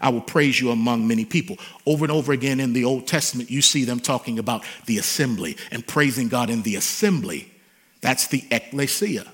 [0.00, 1.56] I will praise you among many people.
[1.86, 5.56] Over and over again in the Old Testament, you see them talking about the assembly
[5.70, 7.48] and praising God in the assembly.
[8.00, 9.31] That's the ecclesia.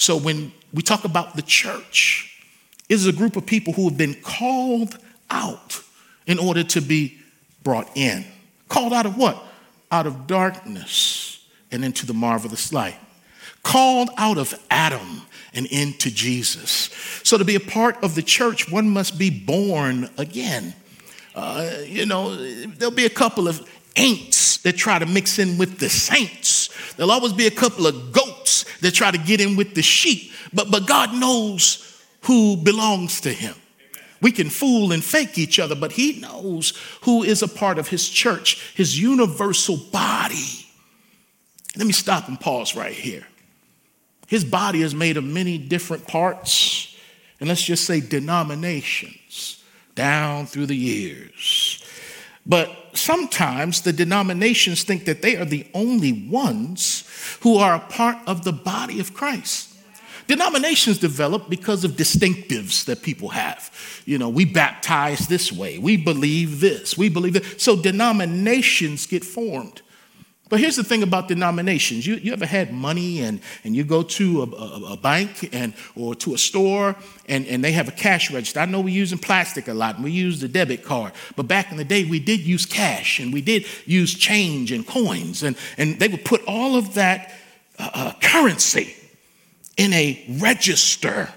[0.00, 2.42] So when we talk about the church,
[2.88, 4.96] it is a group of people who have been called
[5.28, 5.82] out
[6.26, 7.18] in order to be
[7.62, 8.24] brought in.
[8.70, 9.44] Called out of what?
[9.92, 12.96] Out of darkness and into the marvelous light.
[13.62, 15.20] Called out of Adam
[15.52, 16.88] and into Jesus.
[17.22, 20.74] So to be a part of the church, one must be born again.
[21.34, 23.60] Uh, you know, there'll be a couple of
[23.96, 26.94] ain'ts that try to mix in with the saints.
[26.94, 28.29] There'll always be a couple of goats
[28.80, 30.32] that try to get in with the sheep.
[30.52, 31.86] But, but God knows
[32.22, 33.54] who belongs to him.
[34.20, 37.88] We can fool and fake each other, but he knows who is a part of
[37.88, 40.66] his church, his universal body.
[41.76, 43.26] Let me stop and pause right here.
[44.26, 46.96] His body is made of many different parts,
[47.40, 49.62] and let's just say denominations
[49.94, 51.82] down through the years.
[52.46, 57.04] But sometimes the denominations think that they are the only ones
[57.40, 59.68] who are a part of the body of Christ.
[60.26, 63.72] Denominations develop because of distinctives that people have.
[64.06, 67.60] You know, we baptize this way, we believe this, we believe that.
[67.60, 69.82] So denominations get formed.
[70.50, 72.04] But here's the thing about denominations.
[72.04, 75.72] You, you ever had money and, and you go to a, a, a, bank and,
[75.94, 76.96] or to a store
[77.28, 78.58] and, and they have a cash register.
[78.58, 81.12] I know we're using plastic a lot and we use the debit card.
[81.36, 84.84] But back in the day, we did use cash and we did use change and
[84.84, 85.44] coins.
[85.44, 87.32] And, and they would put all of that
[87.78, 88.96] uh, uh currency
[89.76, 91.32] in a register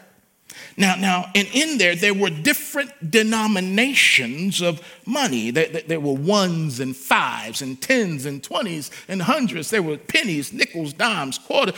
[0.78, 5.51] now, now, and in there, there were different denominations of money.
[5.51, 9.69] There, there, were ones and fives and tens and twenties and hundreds.
[9.69, 11.76] There were pennies, nickels, dimes, quarters.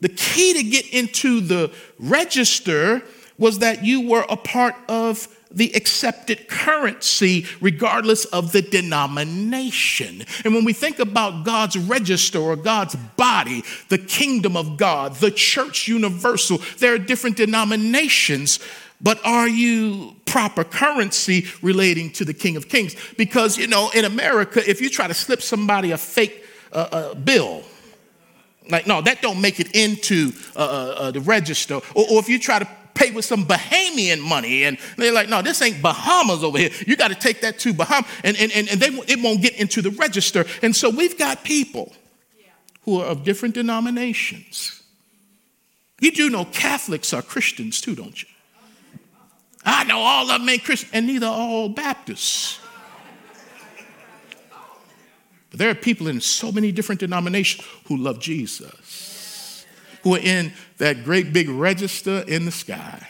[0.00, 3.02] The key to get into the register
[3.38, 10.24] was that you were a part of the accepted currency, regardless of the denomination.
[10.44, 15.30] And when we think about God's register or God's body, the kingdom of God, the
[15.30, 18.58] church universal, there are different denominations,
[19.00, 22.96] but are you proper currency relating to the King of Kings.
[23.16, 27.14] Because, you know, in America, if you try to slip somebody a fake uh, uh,
[27.14, 27.62] bill,
[28.68, 31.76] like, no, that don't make it into uh, uh, uh the register.
[31.94, 34.64] Or, or if you try to pay with some Bahamian money.
[34.64, 36.70] And they're like, no, this ain't Bahamas over here.
[36.86, 38.08] You got to take that to Bahamas.
[38.22, 40.44] And, and, and, and they, it won't get into the register.
[40.62, 41.92] And so we've got people
[42.82, 44.82] who are of different denominations.
[46.00, 48.28] You do know Catholics are Christians too, don't you?
[49.64, 52.60] I know all of them ain't Christian, and neither are all Baptists.
[55.50, 58.70] But there are people in so many different denominations who love Jesus,
[60.04, 63.04] who are in that great big register in the sky.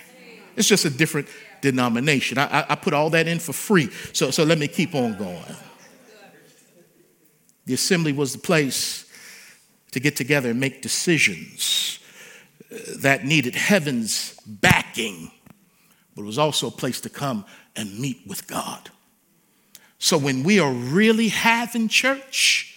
[0.57, 1.29] It's just a different
[1.61, 2.39] denomination.
[2.39, 5.19] I, I, I put all that in for free, so, so let me keep on
[5.19, 5.57] going.
[7.67, 9.11] The assembly was the place
[9.91, 11.99] to get together and make decisions
[12.73, 15.33] uh, that needed heaven's backing,
[16.15, 18.91] but it was also a place to come and meet with God.
[19.99, 22.74] So when we are really having church,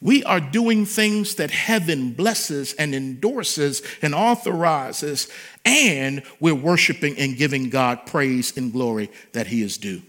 [0.00, 5.28] we are doing things that heaven blesses and endorses and authorizes,
[5.64, 10.02] and we're worshiping and giving God praise and glory that He is due.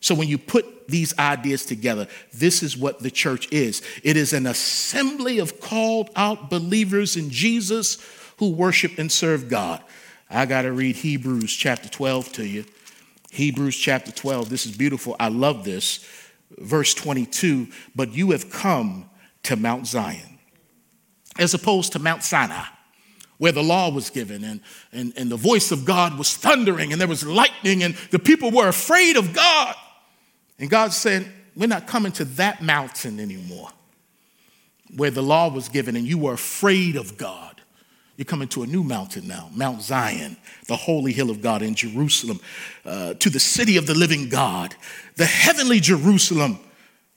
[0.00, 4.32] So when you put these ideas together, this is what the church is it is
[4.32, 7.98] an assembly of called out believers in Jesus
[8.38, 9.82] who worship and serve God.
[10.30, 12.64] I got to read Hebrews chapter 12 to you.
[13.30, 14.48] Hebrews chapter 12.
[14.48, 15.16] This is beautiful.
[15.20, 16.04] I love this
[16.58, 19.08] verse 22, but you have come
[19.44, 20.38] to Mount Zion,
[21.38, 22.64] as opposed to Mount Sinai,
[23.38, 24.60] where the law was given and,
[24.92, 28.50] and, and the voice of God was thundering and there was lightning and the people
[28.50, 29.74] were afraid of God.
[30.58, 31.26] And God said,
[31.56, 33.70] We're not coming to that mountain anymore,
[34.94, 37.50] where the law was given and you were afraid of God.
[38.20, 40.36] You're coming to a new mountain now, Mount Zion,
[40.68, 42.38] the holy hill of God in Jerusalem,
[42.84, 44.76] uh, to the city of the living God,
[45.20, 46.58] the heavenly Jerusalem.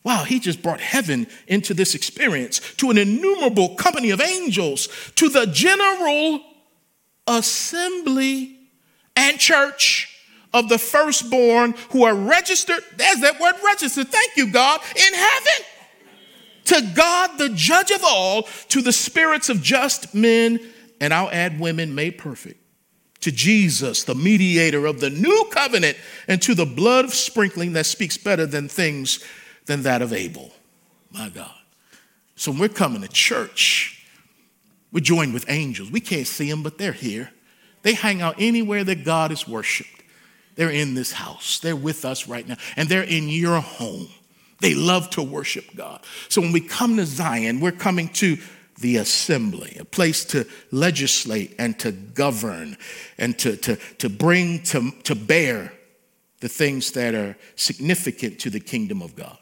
[0.03, 5.29] Wow, he just brought heaven into this experience, to an innumerable company of angels, to
[5.29, 6.41] the general
[7.27, 8.57] assembly
[9.15, 10.19] and church
[10.53, 12.83] of the firstborn who are registered.
[12.97, 14.09] There's that word registered.
[14.09, 15.65] Thank you, God, in heaven.
[16.65, 20.59] To God, the judge of all, to the spirits of just men
[20.99, 22.59] and I'll add women made perfect,
[23.23, 25.97] to Jesus, the mediator of the new covenant,
[26.27, 29.23] and to the blood of sprinkling that speaks better than things
[29.65, 30.51] than that of Abel.
[31.11, 31.51] My God.
[32.35, 34.05] So when we're coming to church,
[34.91, 35.89] we're joined with angels.
[35.89, 37.31] We can't see them, but they're here.
[37.81, 40.03] They hang out anywhere that God is worshiped.
[40.55, 41.59] They're in this house.
[41.59, 44.07] They're with us right now, and they're in your home.
[44.59, 46.01] They love to worship God.
[46.29, 48.37] So when we come to Zion, we're coming to
[48.79, 52.77] the assembly, a place to legislate and to govern
[53.17, 55.73] and to, to, to bring to, to bear
[56.39, 59.37] the things that are significant to the kingdom of God.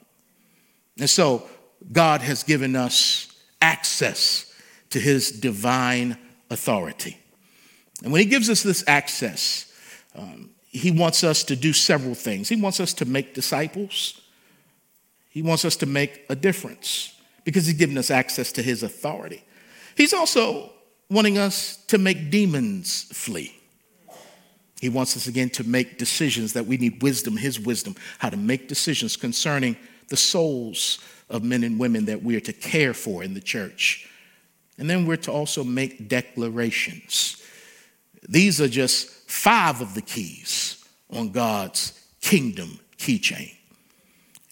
[0.99, 1.47] And so
[1.91, 4.53] God has given us access
[4.91, 6.17] to his divine
[6.49, 7.17] authority.
[8.03, 9.71] And when he gives us this access,
[10.15, 12.49] um, he wants us to do several things.
[12.49, 14.21] He wants us to make disciples,
[15.29, 17.13] he wants us to make a difference
[17.43, 19.43] because he's given us access to his authority.
[19.95, 20.71] He's also
[21.09, 23.55] wanting us to make demons flee.
[24.79, 28.37] He wants us again to make decisions that we need wisdom, his wisdom, how to
[28.37, 29.77] make decisions concerning
[30.07, 34.09] the souls of men and women that we are to care for in the church.
[34.77, 37.41] And then we're to also make declarations.
[38.27, 43.55] These are just five of the keys on God's kingdom keychain.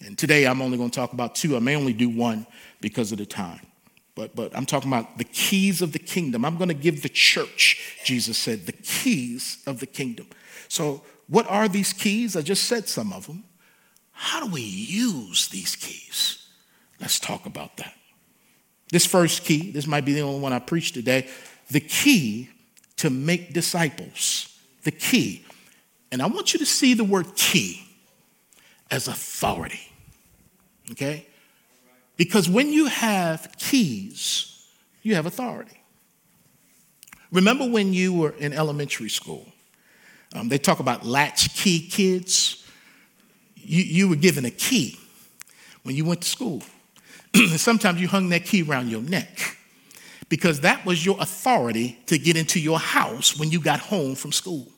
[0.04, 1.56] And today I'm only going to talk about two.
[1.56, 2.46] I may only do one
[2.80, 3.60] because of the time.
[4.14, 6.44] But, but I'm talking about the keys of the kingdom.
[6.44, 10.26] I'm going to give the church, Jesus said, the keys of the kingdom.
[10.68, 12.36] So, what are these keys?
[12.36, 13.44] I just said some of them.
[14.10, 16.48] How do we use these keys?
[17.00, 17.94] Let's talk about that.
[18.90, 21.28] This first key, this might be the only one I preach today,
[21.70, 22.50] the key
[22.96, 24.58] to make disciples.
[24.82, 25.44] The key.
[26.12, 27.82] And I want you to see the word key
[28.90, 29.80] as authority.
[30.90, 31.26] Okay?
[32.20, 34.62] Because when you have keys,
[35.00, 35.80] you have authority.
[37.32, 39.46] Remember when you were in elementary school?
[40.34, 42.62] Um, they talk about latchkey kids.
[43.56, 44.98] You, you were given a key
[45.82, 46.62] when you went to school.
[47.34, 49.56] And sometimes you hung that key around your neck
[50.28, 54.30] because that was your authority to get into your house when you got home from
[54.30, 54.68] school.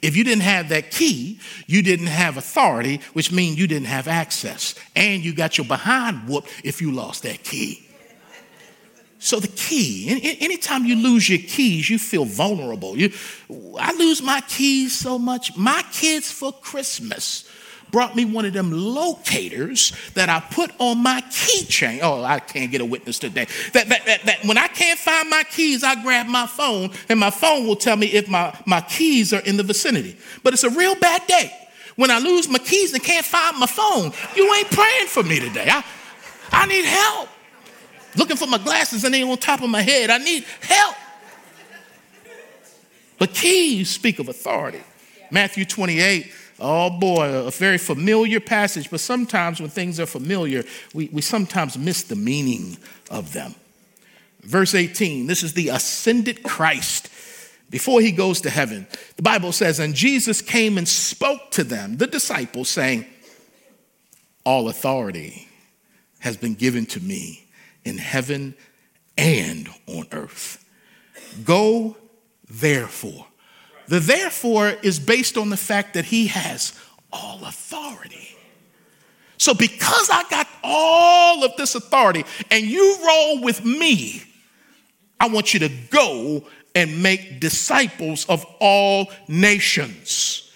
[0.00, 4.08] If you didn't have that key, you didn't have authority, which means you didn't have
[4.08, 4.74] access.
[4.96, 7.88] And you got your behind whooped if you lost that key.
[9.18, 12.98] So the key, anytime you lose your keys, you feel vulnerable.
[12.98, 13.12] You,
[13.78, 15.56] I lose my keys so much.
[15.56, 17.48] My kids for Christmas
[17.92, 22.00] brought me one of them locators that I put on my keychain.
[22.02, 23.46] Oh, I can't get a witness today.
[23.74, 27.20] That, that, that, that when I can't find my keys, I grab my phone and
[27.20, 30.16] my phone will tell me if my, my keys are in the vicinity.
[30.42, 31.56] But it's a real bad day.
[31.94, 35.38] When I lose my keys and can't find my phone, you ain't praying for me
[35.38, 35.68] today.
[35.68, 35.84] I,
[36.50, 37.28] I need help
[38.16, 40.10] looking for my glasses and they on top of my head.
[40.10, 40.96] I need help.
[43.18, 44.82] But keys speak of authority.
[45.30, 46.30] Matthew 28,
[46.62, 51.76] oh boy, a very familiar passage, but sometimes when things are familiar, we, we sometimes
[51.76, 52.78] miss the meaning
[53.10, 53.54] of them.
[54.42, 57.08] Verse 18, this is the ascended Christ
[57.70, 58.86] before he goes to heaven.
[59.16, 63.06] The Bible says, And Jesus came and spoke to them, the disciples, saying,
[64.44, 65.48] All authority
[66.20, 67.46] has been given to me
[67.84, 68.54] in heaven
[69.16, 70.64] and on earth.
[71.44, 71.96] Go
[72.48, 73.26] therefore.
[73.88, 76.78] The therefore is based on the fact that he has
[77.12, 78.36] all authority.
[79.38, 84.22] So, because I got all of this authority and you roll with me,
[85.18, 90.52] I want you to go and make disciples of all nations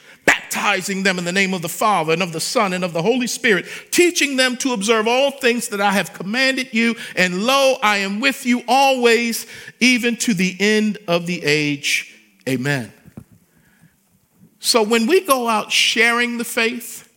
[0.57, 3.03] baptizing them in the name of the Father and of the Son and of the
[3.03, 6.97] Holy Spirit, teaching them to observe all things that I have commanded you.
[7.15, 9.47] And lo, I am with you always,
[9.81, 12.15] even to the end of the age.
[12.49, 12.93] Amen.
[14.67, 17.09] So when we go out sharing the faith,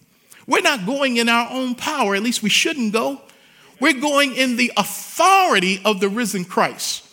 [0.45, 3.19] we're not going in our own power, at least we shouldn't go.
[3.79, 7.07] We're going in the authority of the risen Christ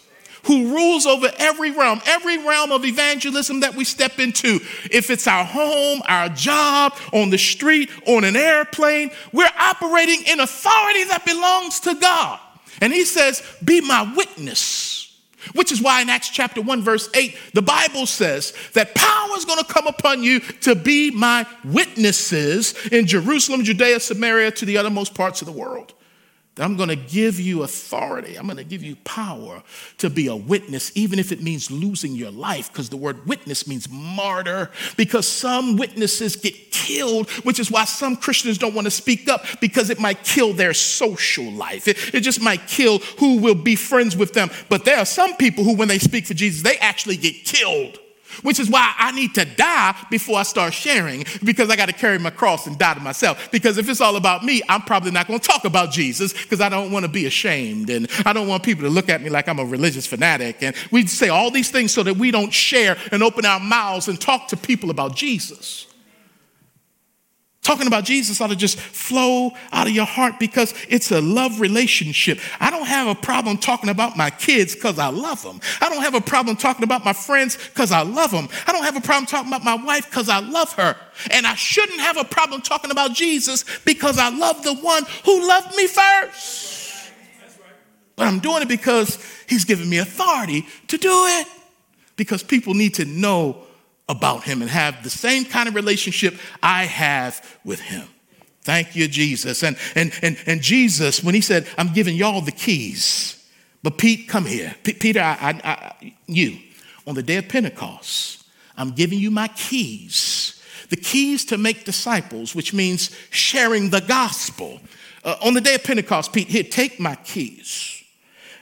[0.45, 4.61] who rules over every realm, every realm of evangelism that we step into.
[4.91, 10.39] If it's our home, our job, on the street, on an airplane, we're operating in
[10.39, 12.39] authority that belongs to God.
[12.83, 14.96] And he says, Be my witness.
[15.55, 19.45] Which is why in Acts chapter 1, verse 8, the Bible says that power is
[19.45, 24.79] going to come upon you to be my witnesses in Jerusalem, Judea, Samaria, to the
[24.79, 25.95] uttermost parts of the world
[26.59, 28.37] I'm going to give you authority.
[28.37, 29.63] I'm going to give you power
[29.99, 33.67] to be a witness, even if it means losing your life, because the word witness
[33.67, 38.91] means martyr, because some witnesses get killed, which is why some Christians don't want to
[38.91, 41.89] speak up, because it might kill their social life.
[41.89, 44.51] It, it just might kill who will be friends with them.
[44.71, 47.99] But there are some people who, when they speak for Jesus, they actually get killed
[48.43, 51.93] which is why I need to die before I start sharing because I got to
[51.93, 53.51] carry my cross and die to myself.
[53.51, 56.61] Because if it's all about me, I'm probably not going to talk about Jesus because
[56.61, 59.31] I don't want to be ashamed and I don't want people to look at me
[59.31, 60.63] like I'm a religious fanatic.
[60.63, 64.09] And we say all these things so that we don't share and open our mouths
[64.09, 65.87] and talk to people about Jesus.
[67.67, 71.59] Talking about Jesus ought to just flow out of your heart because it's a love
[71.59, 72.39] relationship.
[72.61, 75.61] I don't have a problem talking about my kids because I love them.
[75.81, 78.49] I don't have a problem talking about my friends because I love them.
[78.69, 80.95] I don't have a problem talking about my wife because I love her.
[81.33, 85.49] And I shouldn't have a problem talking about Jesus because I love the one who
[85.49, 87.11] loved me first.
[88.15, 91.49] But I'm doing it because he's given me authority to do it.
[92.15, 93.66] Because people need to know
[94.09, 98.07] about him and have the same kind of relationship I have with him.
[98.63, 99.63] Thank you, Jesus.
[99.63, 103.49] And, and, and, and Jesus, when he said, I'm giving y'all the keys,
[103.83, 104.75] but Pete, come here.
[104.83, 106.59] P- Peter, I, I, I, you,
[107.07, 108.45] on the day of Pentecost,
[108.77, 110.61] I'm giving you my keys.
[110.89, 114.81] The keys to make disciples, which means sharing the gospel.
[115.25, 118.03] Uh, on the day of Pentecost, Pete, here, take my keys.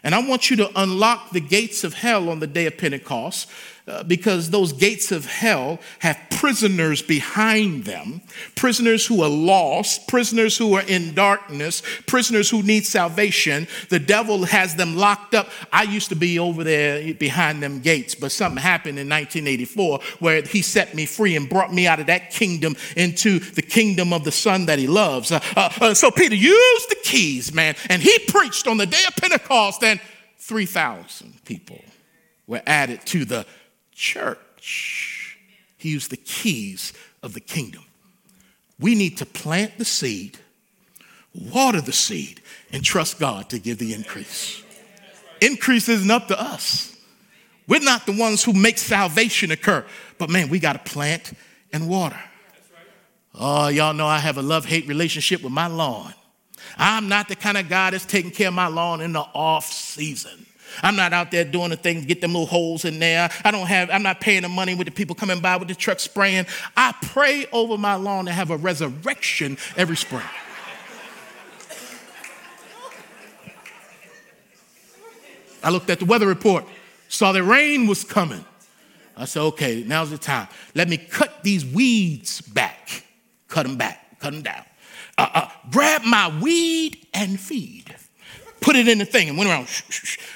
[0.03, 3.49] And I want you to unlock the gates of hell on the day of Pentecost
[3.87, 8.23] uh, because those gates of hell have prisoners behind them,
[8.55, 13.69] prisoners who are lost, prisoners who are in darkness, prisoners who need salvation.
[13.91, 15.51] The devil has them locked up.
[15.71, 20.41] I used to be over there behind them gates, but something happened in 1984 where
[20.41, 24.25] he set me free and brought me out of that kingdom into the kingdom of
[24.25, 25.31] the son that he loves.
[25.31, 29.05] Uh, uh, uh so Peter used the keys, man, and he preached on the day
[29.07, 30.01] of Pentecost, and
[30.39, 31.81] 3,000 people
[32.47, 33.47] were added to the
[33.95, 35.39] church.
[35.77, 36.93] He used the keys
[37.23, 37.85] of the kingdom.
[38.81, 40.39] We need to plant the seed,
[41.35, 42.41] water the seed,
[42.73, 44.63] and trust God to give the increase.
[45.41, 46.97] Increase isn't up to us.
[47.67, 49.85] We're not the ones who make salvation occur,
[50.19, 51.33] but man, we got to plant
[51.73, 52.21] and water.
[53.35, 56.15] Oh, y'all know I have a love hate relationship with my lawn.
[56.79, 59.67] I'm not the kind of guy that's taking care of my lawn in the off
[59.73, 60.47] season.
[60.83, 63.31] I'm not out there doing the things, get them little holes in there.
[63.45, 65.75] I don't have, I'm not paying the money with the people coming by with the
[65.75, 66.47] truck spraying.
[66.77, 70.23] I pray over my lawn to have a resurrection every spring.
[75.63, 76.67] I looked at the weather report,
[77.09, 78.45] saw the rain was coming.
[79.17, 80.49] I said, okay, now's the time.
[80.75, 83.05] Let me cut these weeds back.
[83.49, 84.65] Cut them back, cut them down.
[85.17, 87.95] Uh, uh, grab my weed and feed
[88.65, 89.69] put it in the thing and went around.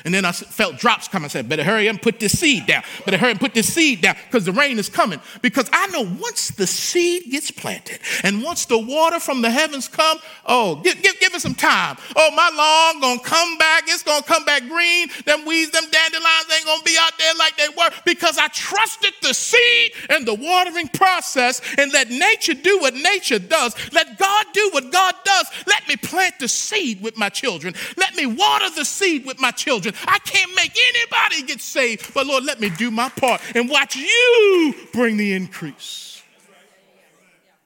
[0.05, 1.25] And then I felt drops coming.
[1.25, 2.83] I said, better hurry up and put this seed down.
[3.07, 5.19] Better hurry and put this seed down because the rain is coming.
[5.41, 9.89] Because I know once the seed gets planted and once the water from the heavens
[9.89, 11.97] come, oh, give, give, give it some time.
[12.17, 13.85] Oh, my lawn gonna come back.
[13.87, 15.09] It's gonna come back green.
[15.25, 19.15] Them weeds, them dandelions ain't gonna be out there like they were because I trusted
[19.23, 23.75] the seed and the watering process and let nature do what nature does.
[23.93, 25.47] Let God do what God does.
[25.67, 27.75] Let me plant the seed with my children.
[27.97, 29.95] Let me water the seed with my children.
[30.07, 33.97] I can't make anybody get saved, but Lord, let me do my part and watch
[33.97, 36.23] you bring the increase.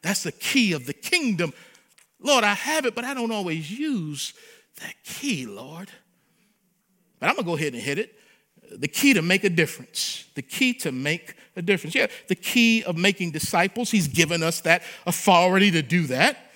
[0.02, 1.52] That's the key of the kingdom.
[2.20, 4.32] Lord, I have it, but I don't always use
[4.80, 5.90] that key, Lord.
[7.18, 8.14] But I'm going to go ahead and hit it.
[8.70, 10.24] The key to make a difference.
[10.34, 11.94] The key to make a difference.
[11.94, 13.90] Yeah, the key of making disciples.
[13.90, 16.51] He's given us that authority to do that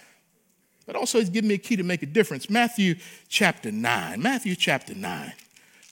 [0.87, 2.49] but also he's given me a key to make a difference.
[2.49, 2.95] Matthew
[3.29, 4.23] chapter 9.
[4.23, 5.33] Matthew chapter 9.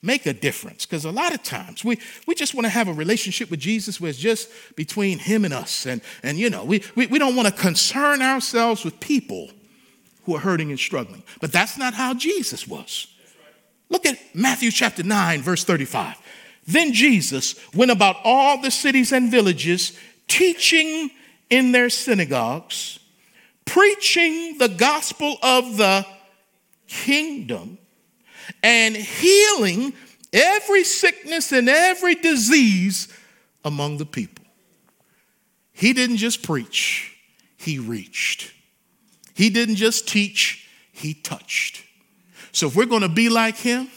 [0.02, 0.86] Make a difference.
[0.86, 4.00] Because a lot of times we, we just want to have a relationship with Jesus
[4.00, 5.86] where it's just between him and us.
[5.86, 9.50] And, and you know, we, we, we don't want to concern ourselves with people
[10.24, 11.22] who are hurting and struggling.
[11.40, 13.08] But that's not how Jesus was.
[13.88, 16.16] Look at Matthew chapter 9, verse 35.
[16.66, 21.10] Then Jesus went about all the cities and villages, teaching
[21.50, 23.00] in their synagogues
[23.64, 26.06] preaching the gospel of the
[26.86, 27.78] kingdom
[28.62, 29.92] and healing
[30.32, 33.08] every sickness and every disease
[33.64, 34.44] among the people.
[35.72, 37.16] He didn't just preach,
[37.56, 38.52] he reached.
[39.34, 41.84] He didn't just teach, he touched.
[42.52, 43.88] So if we're going to be like him,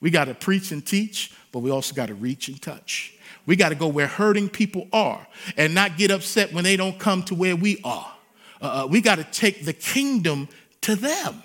[0.00, 3.14] we got to preach and teach, but we also got to reach and touch.
[3.44, 5.26] We got to go where hurting people are
[5.56, 8.11] and not get upset when they don't come to where we are.
[8.62, 10.48] Uh, uh, we got to take the kingdom
[10.82, 11.42] to them.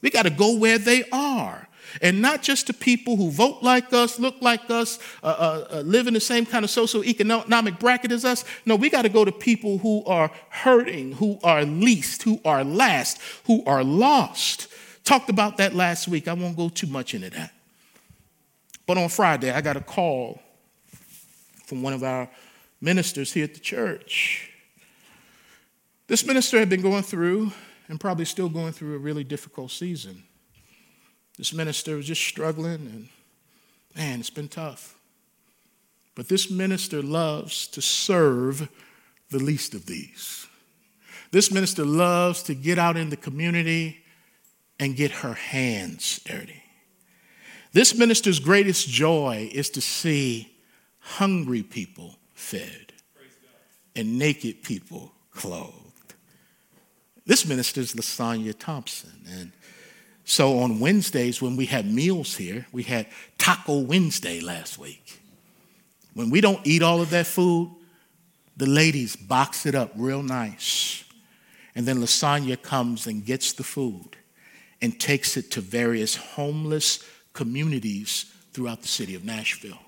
[0.00, 1.68] We got to go where they are.
[2.02, 5.80] And not just to people who vote like us, look like us, uh, uh, uh
[5.82, 8.44] live in the same kind of socioeconomic bracket as us.
[8.66, 12.64] No, we got to go to people who are hurting, who are least, who are
[12.64, 14.68] last, who are lost.
[15.04, 16.26] Talked about that last week.
[16.26, 17.52] I won't go too much into that.
[18.86, 20.40] But on Friday, I got a call
[21.66, 22.28] from one of our
[22.80, 24.53] ministers here at the church.
[26.06, 27.52] This minister had been going through,
[27.88, 30.24] and probably still going through, a really difficult season.
[31.38, 33.08] This minister was just struggling, and
[33.96, 34.96] man, it's been tough.
[36.14, 38.68] But this minister loves to serve
[39.30, 40.46] the least of these.
[41.32, 44.04] This minister loves to get out in the community
[44.78, 46.62] and get her hands dirty.
[47.72, 50.54] This minister's greatest joy is to see
[51.00, 52.92] hungry people fed
[53.96, 55.83] and naked people clothed.
[57.26, 59.24] This minister is Lasagna Thompson.
[59.30, 59.52] And
[60.24, 63.06] so on Wednesdays, when we had meals here, we had
[63.38, 65.20] Taco Wednesday last week.
[66.12, 67.70] When we don't eat all of that food,
[68.56, 71.04] the ladies box it up real nice.
[71.74, 74.16] And then Lasagna comes and gets the food
[74.80, 77.02] and takes it to various homeless
[77.32, 79.78] communities throughout the city of Nashville.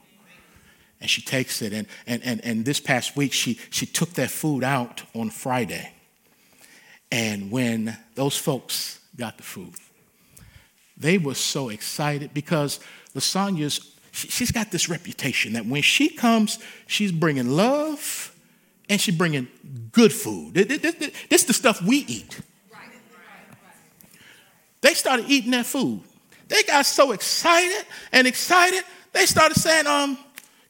[1.00, 4.30] And she takes it, and, and, and, and this past week, she, she took that
[4.30, 5.92] food out on Friday
[7.10, 9.74] and when those folks got the food,
[10.96, 12.80] they were so excited because
[13.14, 18.34] Lasagna's, she's got this reputation that when she comes, she's bringing love
[18.88, 19.48] and she's bringing
[19.92, 20.54] good food.
[20.54, 22.40] This is the stuff we eat.
[24.80, 26.00] They started eating that food.
[26.48, 30.16] They got so excited and excited, they started saying, um,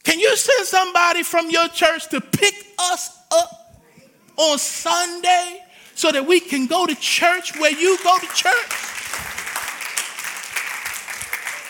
[0.02, 3.82] can you send somebody from your church to pick us up
[4.36, 5.65] on Sunday
[5.96, 8.92] so that we can go to church where you go to church.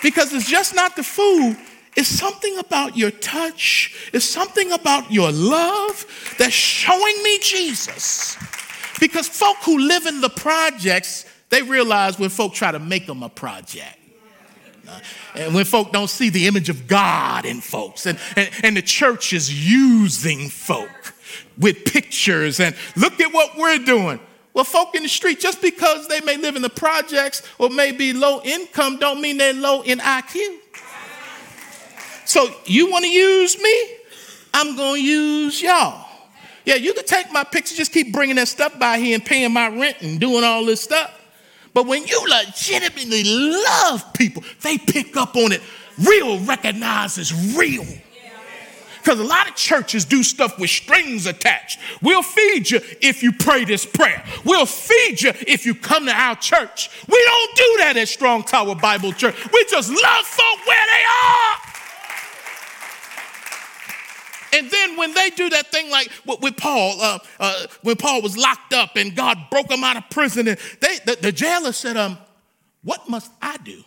[0.03, 1.57] Because it's just not the food,
[1.97, 8.37] it's something about your touch, it's something about your love that's showing me Jesus.
[9.01, 13.23] Because folk who live in the projects, they realize when folk try to make them
[13.23, 13.97] a project.
[14.89, 15.01] Uh,
[15.35, 18.83] and when folk don't see the image of God in folks, and, and, and the
[18.83, 21.16] church is using folk
[21.59, 24.21] with pictures and look at what we're doing.
[24.53, 27.93] Well, folk in the street, just because they may live in the projects or may
[27.93, 30.59] be low income, don't mean they're low in IQ.
[32.25, 33.91] So you want to use me?
[34.55, 36.07] I'm going to use y'all.
[36.65, 39.53] Yeah, you can take my picture, just keep bringing that stuff by here and paying
[39.53, 41.13] my rent and doing all this stuff.
[41.73, 45.61] But when you legitimately love people, they pick up on it.
[45.99, 47.85] Real recognizes real.
[49.07, 51.79] Because a lot of churches do stuff with strings attached.
[52.03, 54.25] We'll feed you if you pray this prayer.
[54.45, 56.91] We'll feed you if you come to our church.
[57.07, 59.37] We don't do that at Strong Tower Bible Church.
[59.53, 61.55] We just love folk where they are.
[64.55, 66.11] And then when they do that thing like
[66.43, 70.11] with Paul, uh, uh, when Paul was locked up and God broke him out of
[70.11, 72.19] prison, and they, the, the jailer said, um,
[72.83, 73.85] What must I do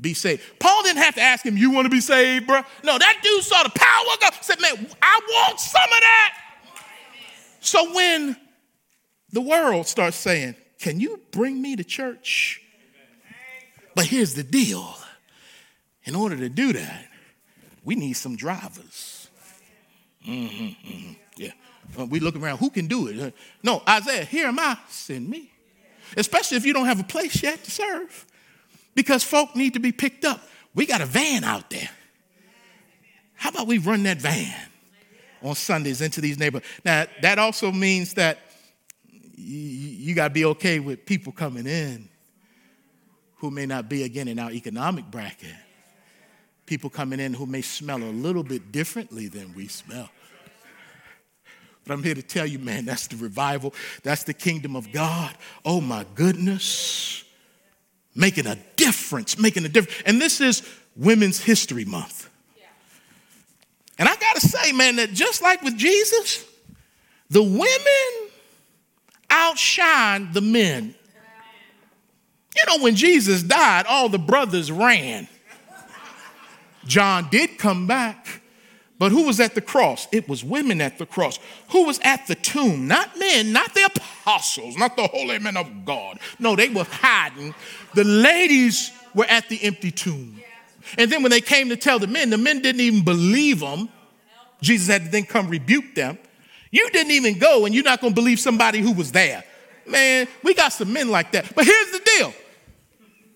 [0.00, 0.42] be saved.
[0.58, 2.62] Paul didn't have to ask him, You want to be saved, bro?
[2.82, 4.34] No, that dude saw the power of God.
[4.42, 6.38] Said, Man, I want some of that.
[7.60, 8.36] So when
[9.32, 12.62] the world starts saying, Can you bring me to church?
[13.94, 14.96] But here's the deal
[16.04, 17.06] in order to do that,
[17.84, 19.28] we need some drivers.
[20.26, 21.52] Mm-hmm, mm-hmm, yeah.
[21.98, 23.20] Uh, we look around, who can do it?
[23.20, 23.30] Uh,
[23.62, 25.50] no, Isaiah, here am I, send me.
[26.16, 28.26] Especially if you don't have a place yet to serve
[28.94, 30.40] because folk need to be picked up.
[30.74, 31.90] We got a van out there.
[33.34, 34.54] How about we run that van
[35.42, 36.66] on Sundays into these neighborhoods?
[36.84, 38.38] Now, that also means that
[39.36, 42.08] you, got to be okay with people coming in
[43.36, 45.54] who may not be, again, in our economic bracket.
[46.66, 50.10] People coming in who may smell a little bit differently than we smell.
[51.86, 53.74] But I'm here to tell you, man, that's the revival.
[54.02, 55.34] That's the kingdom of God.
[55.64, 57.24] Oh, my goodness
[58.14, 60.02] making a difference, making a difference.
[60.06, 60.62] And this is
[60.96, 62.28] Women's History Month.
[63.98, 66.44] And I gotta say, man, that just like with Jesus,
[67.28, 68.30] the women
[69.28, 70.94] outshine the men.
[72.56, 75.28] You know, when Jesus died, all the brothers ran.
[76.86, 78.39] John did come back,
[79.00, 80.06] but who was at the cross?
[80.12, 81.38] It was women at the cross.
[81.70, 82.86] Who was at the tomb?
[82.86, 86.20] Not men, not the apostles, not the holy men of God.
[86.38, 87.54] No, they were hiding.
[87.94, 90.42] The ladies were at the empty tomb.
[90.98, 93.88] And then when they came to tell the men, the men didn't even believe them.
[94.60, 96.18] Jesus had to then come rebuke them.
[96.70, 99.42] You didn't even go, and you're not going to believe somebody who was there.
[99.86, 101.54] Man, we got some men like that.
[101.54, 102.34] But here's the deal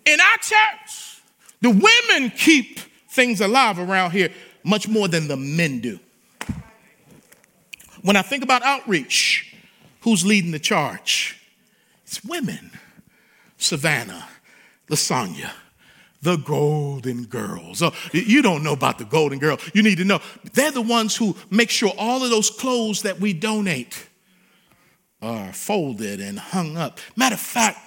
[0.04, 1.22] in our church,
[1.62, 4.28] the women keep things alive around here
[4.64, 6.00] much more than the men do.
[8.02, 9.54] When I think about outreach,
[10.00, 11.40] who's leading the charge?
[12.04, 12.70] It's women.
[13.56, 14.28] Savannah,
[14.88, 15.50] Lasagna,
[16.20, 17.82] the Golden Girls.
[17.82, 19.60] Oh, you don't know about the Golden Girls.
[19.72, 20.20] You need to know.
[20.52, 24.08] They're the ones who make sure all of those clothes that we donate
[25.22, 26.98] are folded and hung up.
[27.16, 27.78] Matter of fact,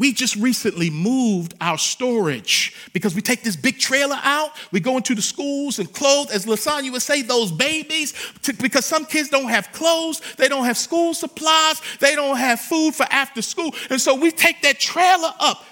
[0.00, 4.48] we just recently moved our storage because we take this big trailer out.
[4.72, 8.86] We go into the schools and clothes, as Lasagna would say, those babies, to, because
[8.86, 13.04] some kids don't have clothes, they don't have school supplies, they don't have food for
[13.10, 13.74] after school.
[13.90, 15.66] And so we take that trailer up.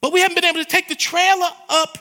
[0.00, 1.98] But we haven't been able to take the trailer up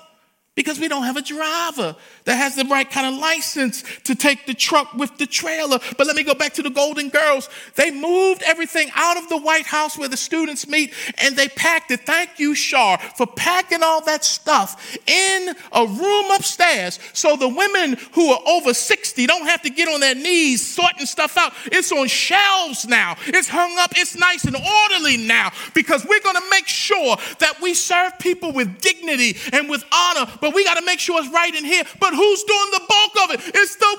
[0.54, 1.96] because we don't have a driver
[2.26, 5.80] that has the right kind of license to take the truck with the trailer.
[5.98, 7.50] But let me go back to the Golden Girls.
[7.76, 11.92] They moved everything out of the White House where the students meet and they packed
[11.92, 12.06] it.
[12.06, 17.98] Thank you, Shar, for packing all that stuff in a room upstairs so the women
[18.14, 21.54] who are over 60 don't have to get on their knees sorting stuff out.
[21.66, 26.36] It's on shelves now, it's hung up, it's nice and orderly now because we're going
[26.36, 30.76] to make sure that we serve people with dignity and with honor but we got
[30.76, 31.84] to make sure it's right in here.
[32.00, 33.52] But who's doing the bulk of it?
[33.56, 33.98] It's the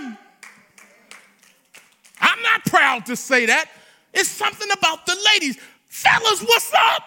[0.00, 0.18] women.
[2.20, 3.70] I'm not proud to say that.
[4.14, 5.58] It's something about the ladies.
[5.88, 7.02] Fellas, what's up?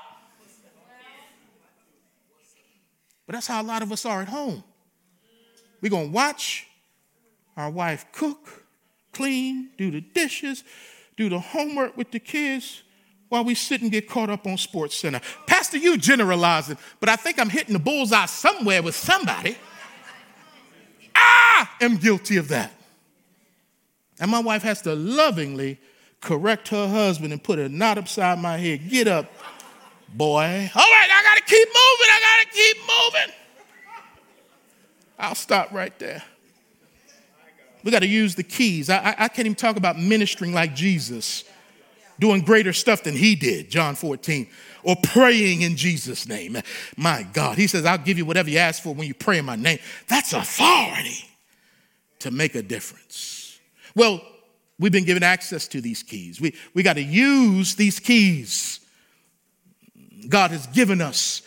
[3.25, 4.63] But that's how a lot of us are at home.
[5.81, 6.67] We're going to watch
[7.57, 8.65] our wife cook,
[9.11, 10.63] clean, do the dishes,
[11.17, 12.83] do the homework with the kids,
[13.29, 15.19] while we sit and get caught up on Sports Center.
[15.47, 19.57] Pastor, you generalizing, but I think I'm hitting the bullseye somewhere with somebody.
[21.55, 22.71] I am guilty of that.
[24.19, 25.79] And my wife has to lovingly
[26.19, 28.89] correct her husband and put a knot upside my head.
[28.89, 29.31] Get up,
[30.13, 30.43] boy.
[30.75, 32.07] All right, I gotta keep moving.
[32.11, 33.35] I gotta keep moving.
[35.17, 36.23] I'll stop right there.
[37.83, 38.89] We got to use the keys.
[38.89, 41.43] I, I, I can't even talk about ministering like Jesus
[42.19, 44.47] doing greater stuff than he did, John 14,
[44.83, 46.57] or praying in Jesus' name.
[46.97, 49.45] My God, he says, I'll give you whatever you ask for when you pray in
[49.45, 49.77] my name.
[50.07, 51.25] That's authority
[52.19, 53.59] to make a difference.
[53.95, 54.21] Well,
[54.79, 56.41] we've been given access to these keys.
[56.41, 58.79] We, we got to use these keys.
[60.27, 61.41] God has given us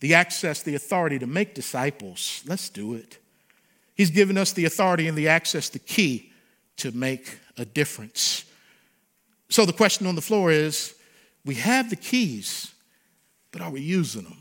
[0.00, 2.42] the access, the authority to make disciples.
[2.46, 3.18] Let's do it.
[3.94, 6.32] He's given us the authority and the access, the key
[6.78, 8.44] to make a difference.
[9.48, 10.94] So the question on the floor is
[11.44, 12.72] we have the keys,
[13.50, 14.38] but are we using them?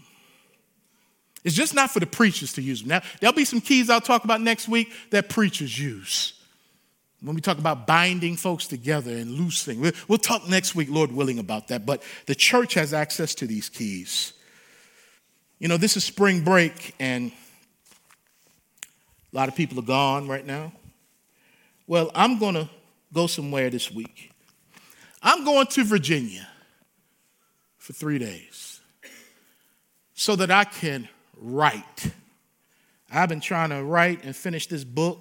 [1.43, 2.89] It's just not for the preachers to use them.
[2.89, 6.33] Now, there'll be some keys I'll talk about next week that preachers use.
[7.21, 11.39] When we talk about binding folks together and loosing, we'll talk next week, Lord willing,
[11.39, 11.85] about that.
[11.85, 14.33] But the church has access to these keys.
[15.59, 17.31] You know, this is spring break, and
[19.31, 20.73] a lot of people are gone right now.
[21.85, 22.69] Well, I'm going to
[23.13, 24.31] go somewhere this week.
[25.21, 26.47] I'm going to Virginia
[27.77, 28.79] for three days
[30.13, 31.07] so that I can
[31.41, 32.11] write.
[33.11, 35.19] I've been trying to write and finish this book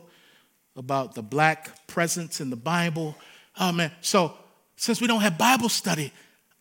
[0.77, 3.17] about the black presence in the Bible.
[3.59, 4.35] Oh man, so
[4.77, 6.13] since we don't have Bible study,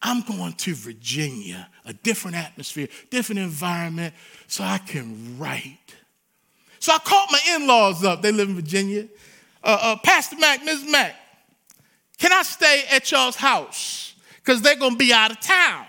[0.02, 4.14] I'm going to Virginia, a different atmosphere, different environment,
[4.48, 5.78] so I can write.
[6.80, 8.22] So I called my in laws up.
[8.22, 9.08] They live in Virginia.
[9.62, 10.86] Uh, uh, Pastor Mac, Ms.
[10.90, 11.16] Mac,
[12.18, 14.16] can I stay at y'all's house?
[14.38, 15.86] Because they're going to be out of town.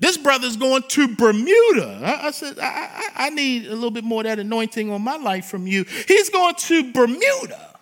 [0.00, 2.00] This brother's going to Bermuda.
[2.02, 5.02] I, I said, I, I, I, need a little bit more of that anointing on
[5.02, 5.84] my life from you.
[6.08, 7.78] He's going to Bermuda.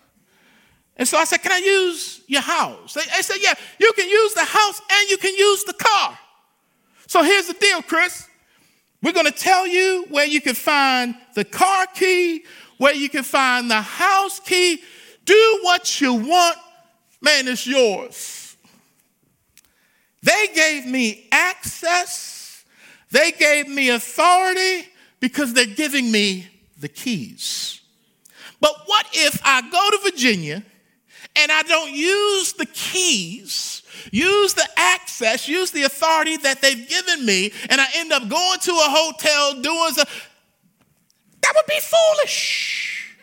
[0.97, 2.95] And so I said, Can I use your house?
[2.95, 6.19] They, they said, Yeah, you can use the house and you can use the car.
[7.07, 8.29] So here's the deal, Chris.
[9.01, 12.45] We're going to tell you where you can find the car key,
[12.79, 14.83] where you can find the house key.
[15.25, 16.57] Do what you want.
[17.21, 18.48] Man, it's yours.
[20.23, 22.65] They gave me access,
[23.11, 24.89] they gave me authority
[25.21, 26.49] because they're giving me
[26.79, 27.81] the keys.
[28.61, 30.65] But what if I go to Virginia
[31.37, 37.25] and I don't use the keys, use the access, use the authority that they've given
[37.25, 40.07] me, and I end up going to a hotel doing some,
[41.41, 43.17] that would be foolish.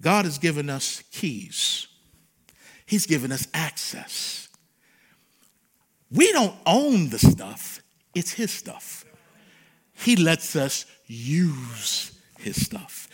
[0.00, 1.86] God has given us keys.
[2.92, 4.50] He's given us access.
[6.10, 7.80] We don't own the stuff,
[8.14, 9.06] it's His stuff.
[9.94, 13.08] He lets us use His stuff,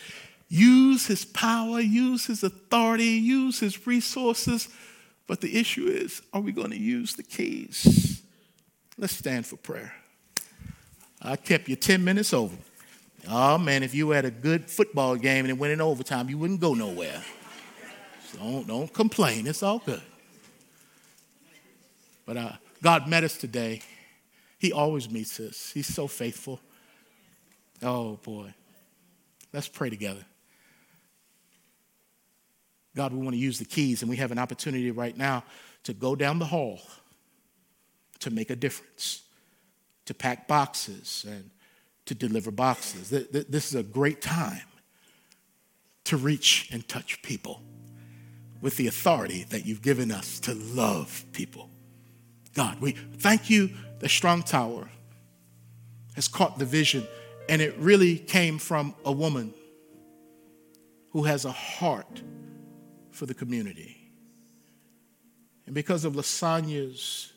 [0.49, 4.69] use His power, use His authority, use His resources.
[5.29, 8.21] But the issue is are we going to use the keys?
[8.97, 9.95] Let's stand for prayer.
[11.23, 12.57] I kept you 10 minutes over.
[13.29, 16.37] Oh man, if you had a good football game and it went in overtime, you
[16.37, 17.23] wouldn't go nowhere.
[18.37, 19.47] Don't, don't complain.
[19.47, 20.03] It's all good.
[22.27, 22.53] But uh,
[22.83, 23.81] God met us today.
[24.59, 25.71] He always meets us.
[25.73, 26.61] He's so faithful.
[27.83, 28.53] Oh, boy.
[29.53, 30.25] Let's pray together.
[32.95, 35.45] God, we want to use the keys, and we have an opportunity right now
[35.85, 36.81] to go down the hall
[38.19, 39.23] to make a difference,
[40.05, 41.51] to pack boxes and
[42.07, 43.11] to deliver boxes.
[43.11, 44.63] This is a great time
[46.05, 47.63] to reach and touch people
[48.61, 51.71] with the authority that you've given us to love people.
[52.55, 54.89] God, we thank you the strong tower
[56.15, 57.07] has caught the vision,
[57.49, 59.55] and it really came from a woman
[61.11, 62.23] who has a heart
[63.13, 64.11] for the community.
[65.67, 67.33] And because of Lasagna's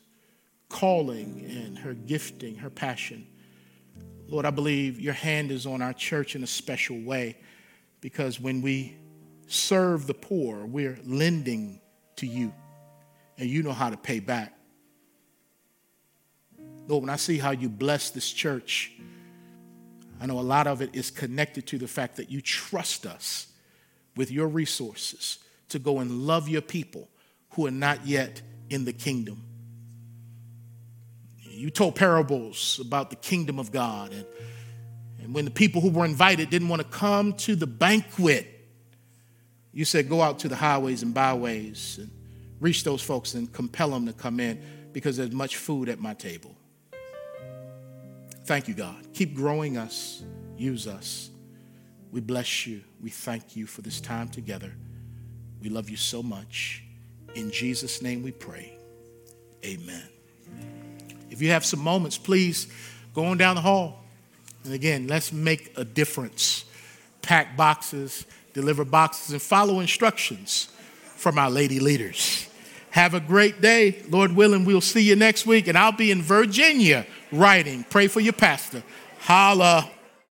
[0.68, 3.26] calling and her gifting, her passion,
[4.26, 7.36] Lord, I believe your hand is on our church in a special way
[8.00, 8.96] because when we
[9.46, 11.80] serve the poor, we're lending
[12.16, 12.52] to you,
[13.38, 14.56] and you know how to pay back.
[16.88, 18.92] Lord, when I see how you bless this church,
[20.20, 23.48] I know a lot of it is connected to the fact that you trust us
[24.16, 25.38] with your resources
[25.68, 27.08] to go and love your people
[27.50, 29.42] who are not yet in the kingdom.
[31.48, 34.26] You told parables about the kingdom of God, and,
[35.22, 38.61] and when the people who were invited didn't want to come to the banquet,
[39.72, 42.10] you said, go out to the highways and byways and
[42.60, 44.62] reach those folks and compel them to come in
[44.92, 46.54] because there's much food at my table.
[48.44, 48.96] Thank you, God.
[49.14, 50.22] Keep growing us,
[50.56, 51.30] use us.
[52.10, 52.82] We bless you.
[53.00, 54.72] We thank you for this time together.
[55.62, 56.84] We love you so much.
[57.34, 58.76] In Jesus' name we pray.
[59.64, 60.04] Amen.
[61.30, 62.66] If you have some moments, please
[63.14, 64.04] go on down the hall.
[64.64, 66.66] And again, let's make a difference.
[67.22, 70.68] Pack boxes deliver boxes, and follow instructions
[71.16, 72.48] from our lady leaders.
[72.90, 74.02] Have a great day.
[74.10, 77.84] Lord willing, we'll see you next week, and I'll be in Virginia writing.
[77.88, 78.82] Pray for your pastor.
[79.20, 79.90] Holla.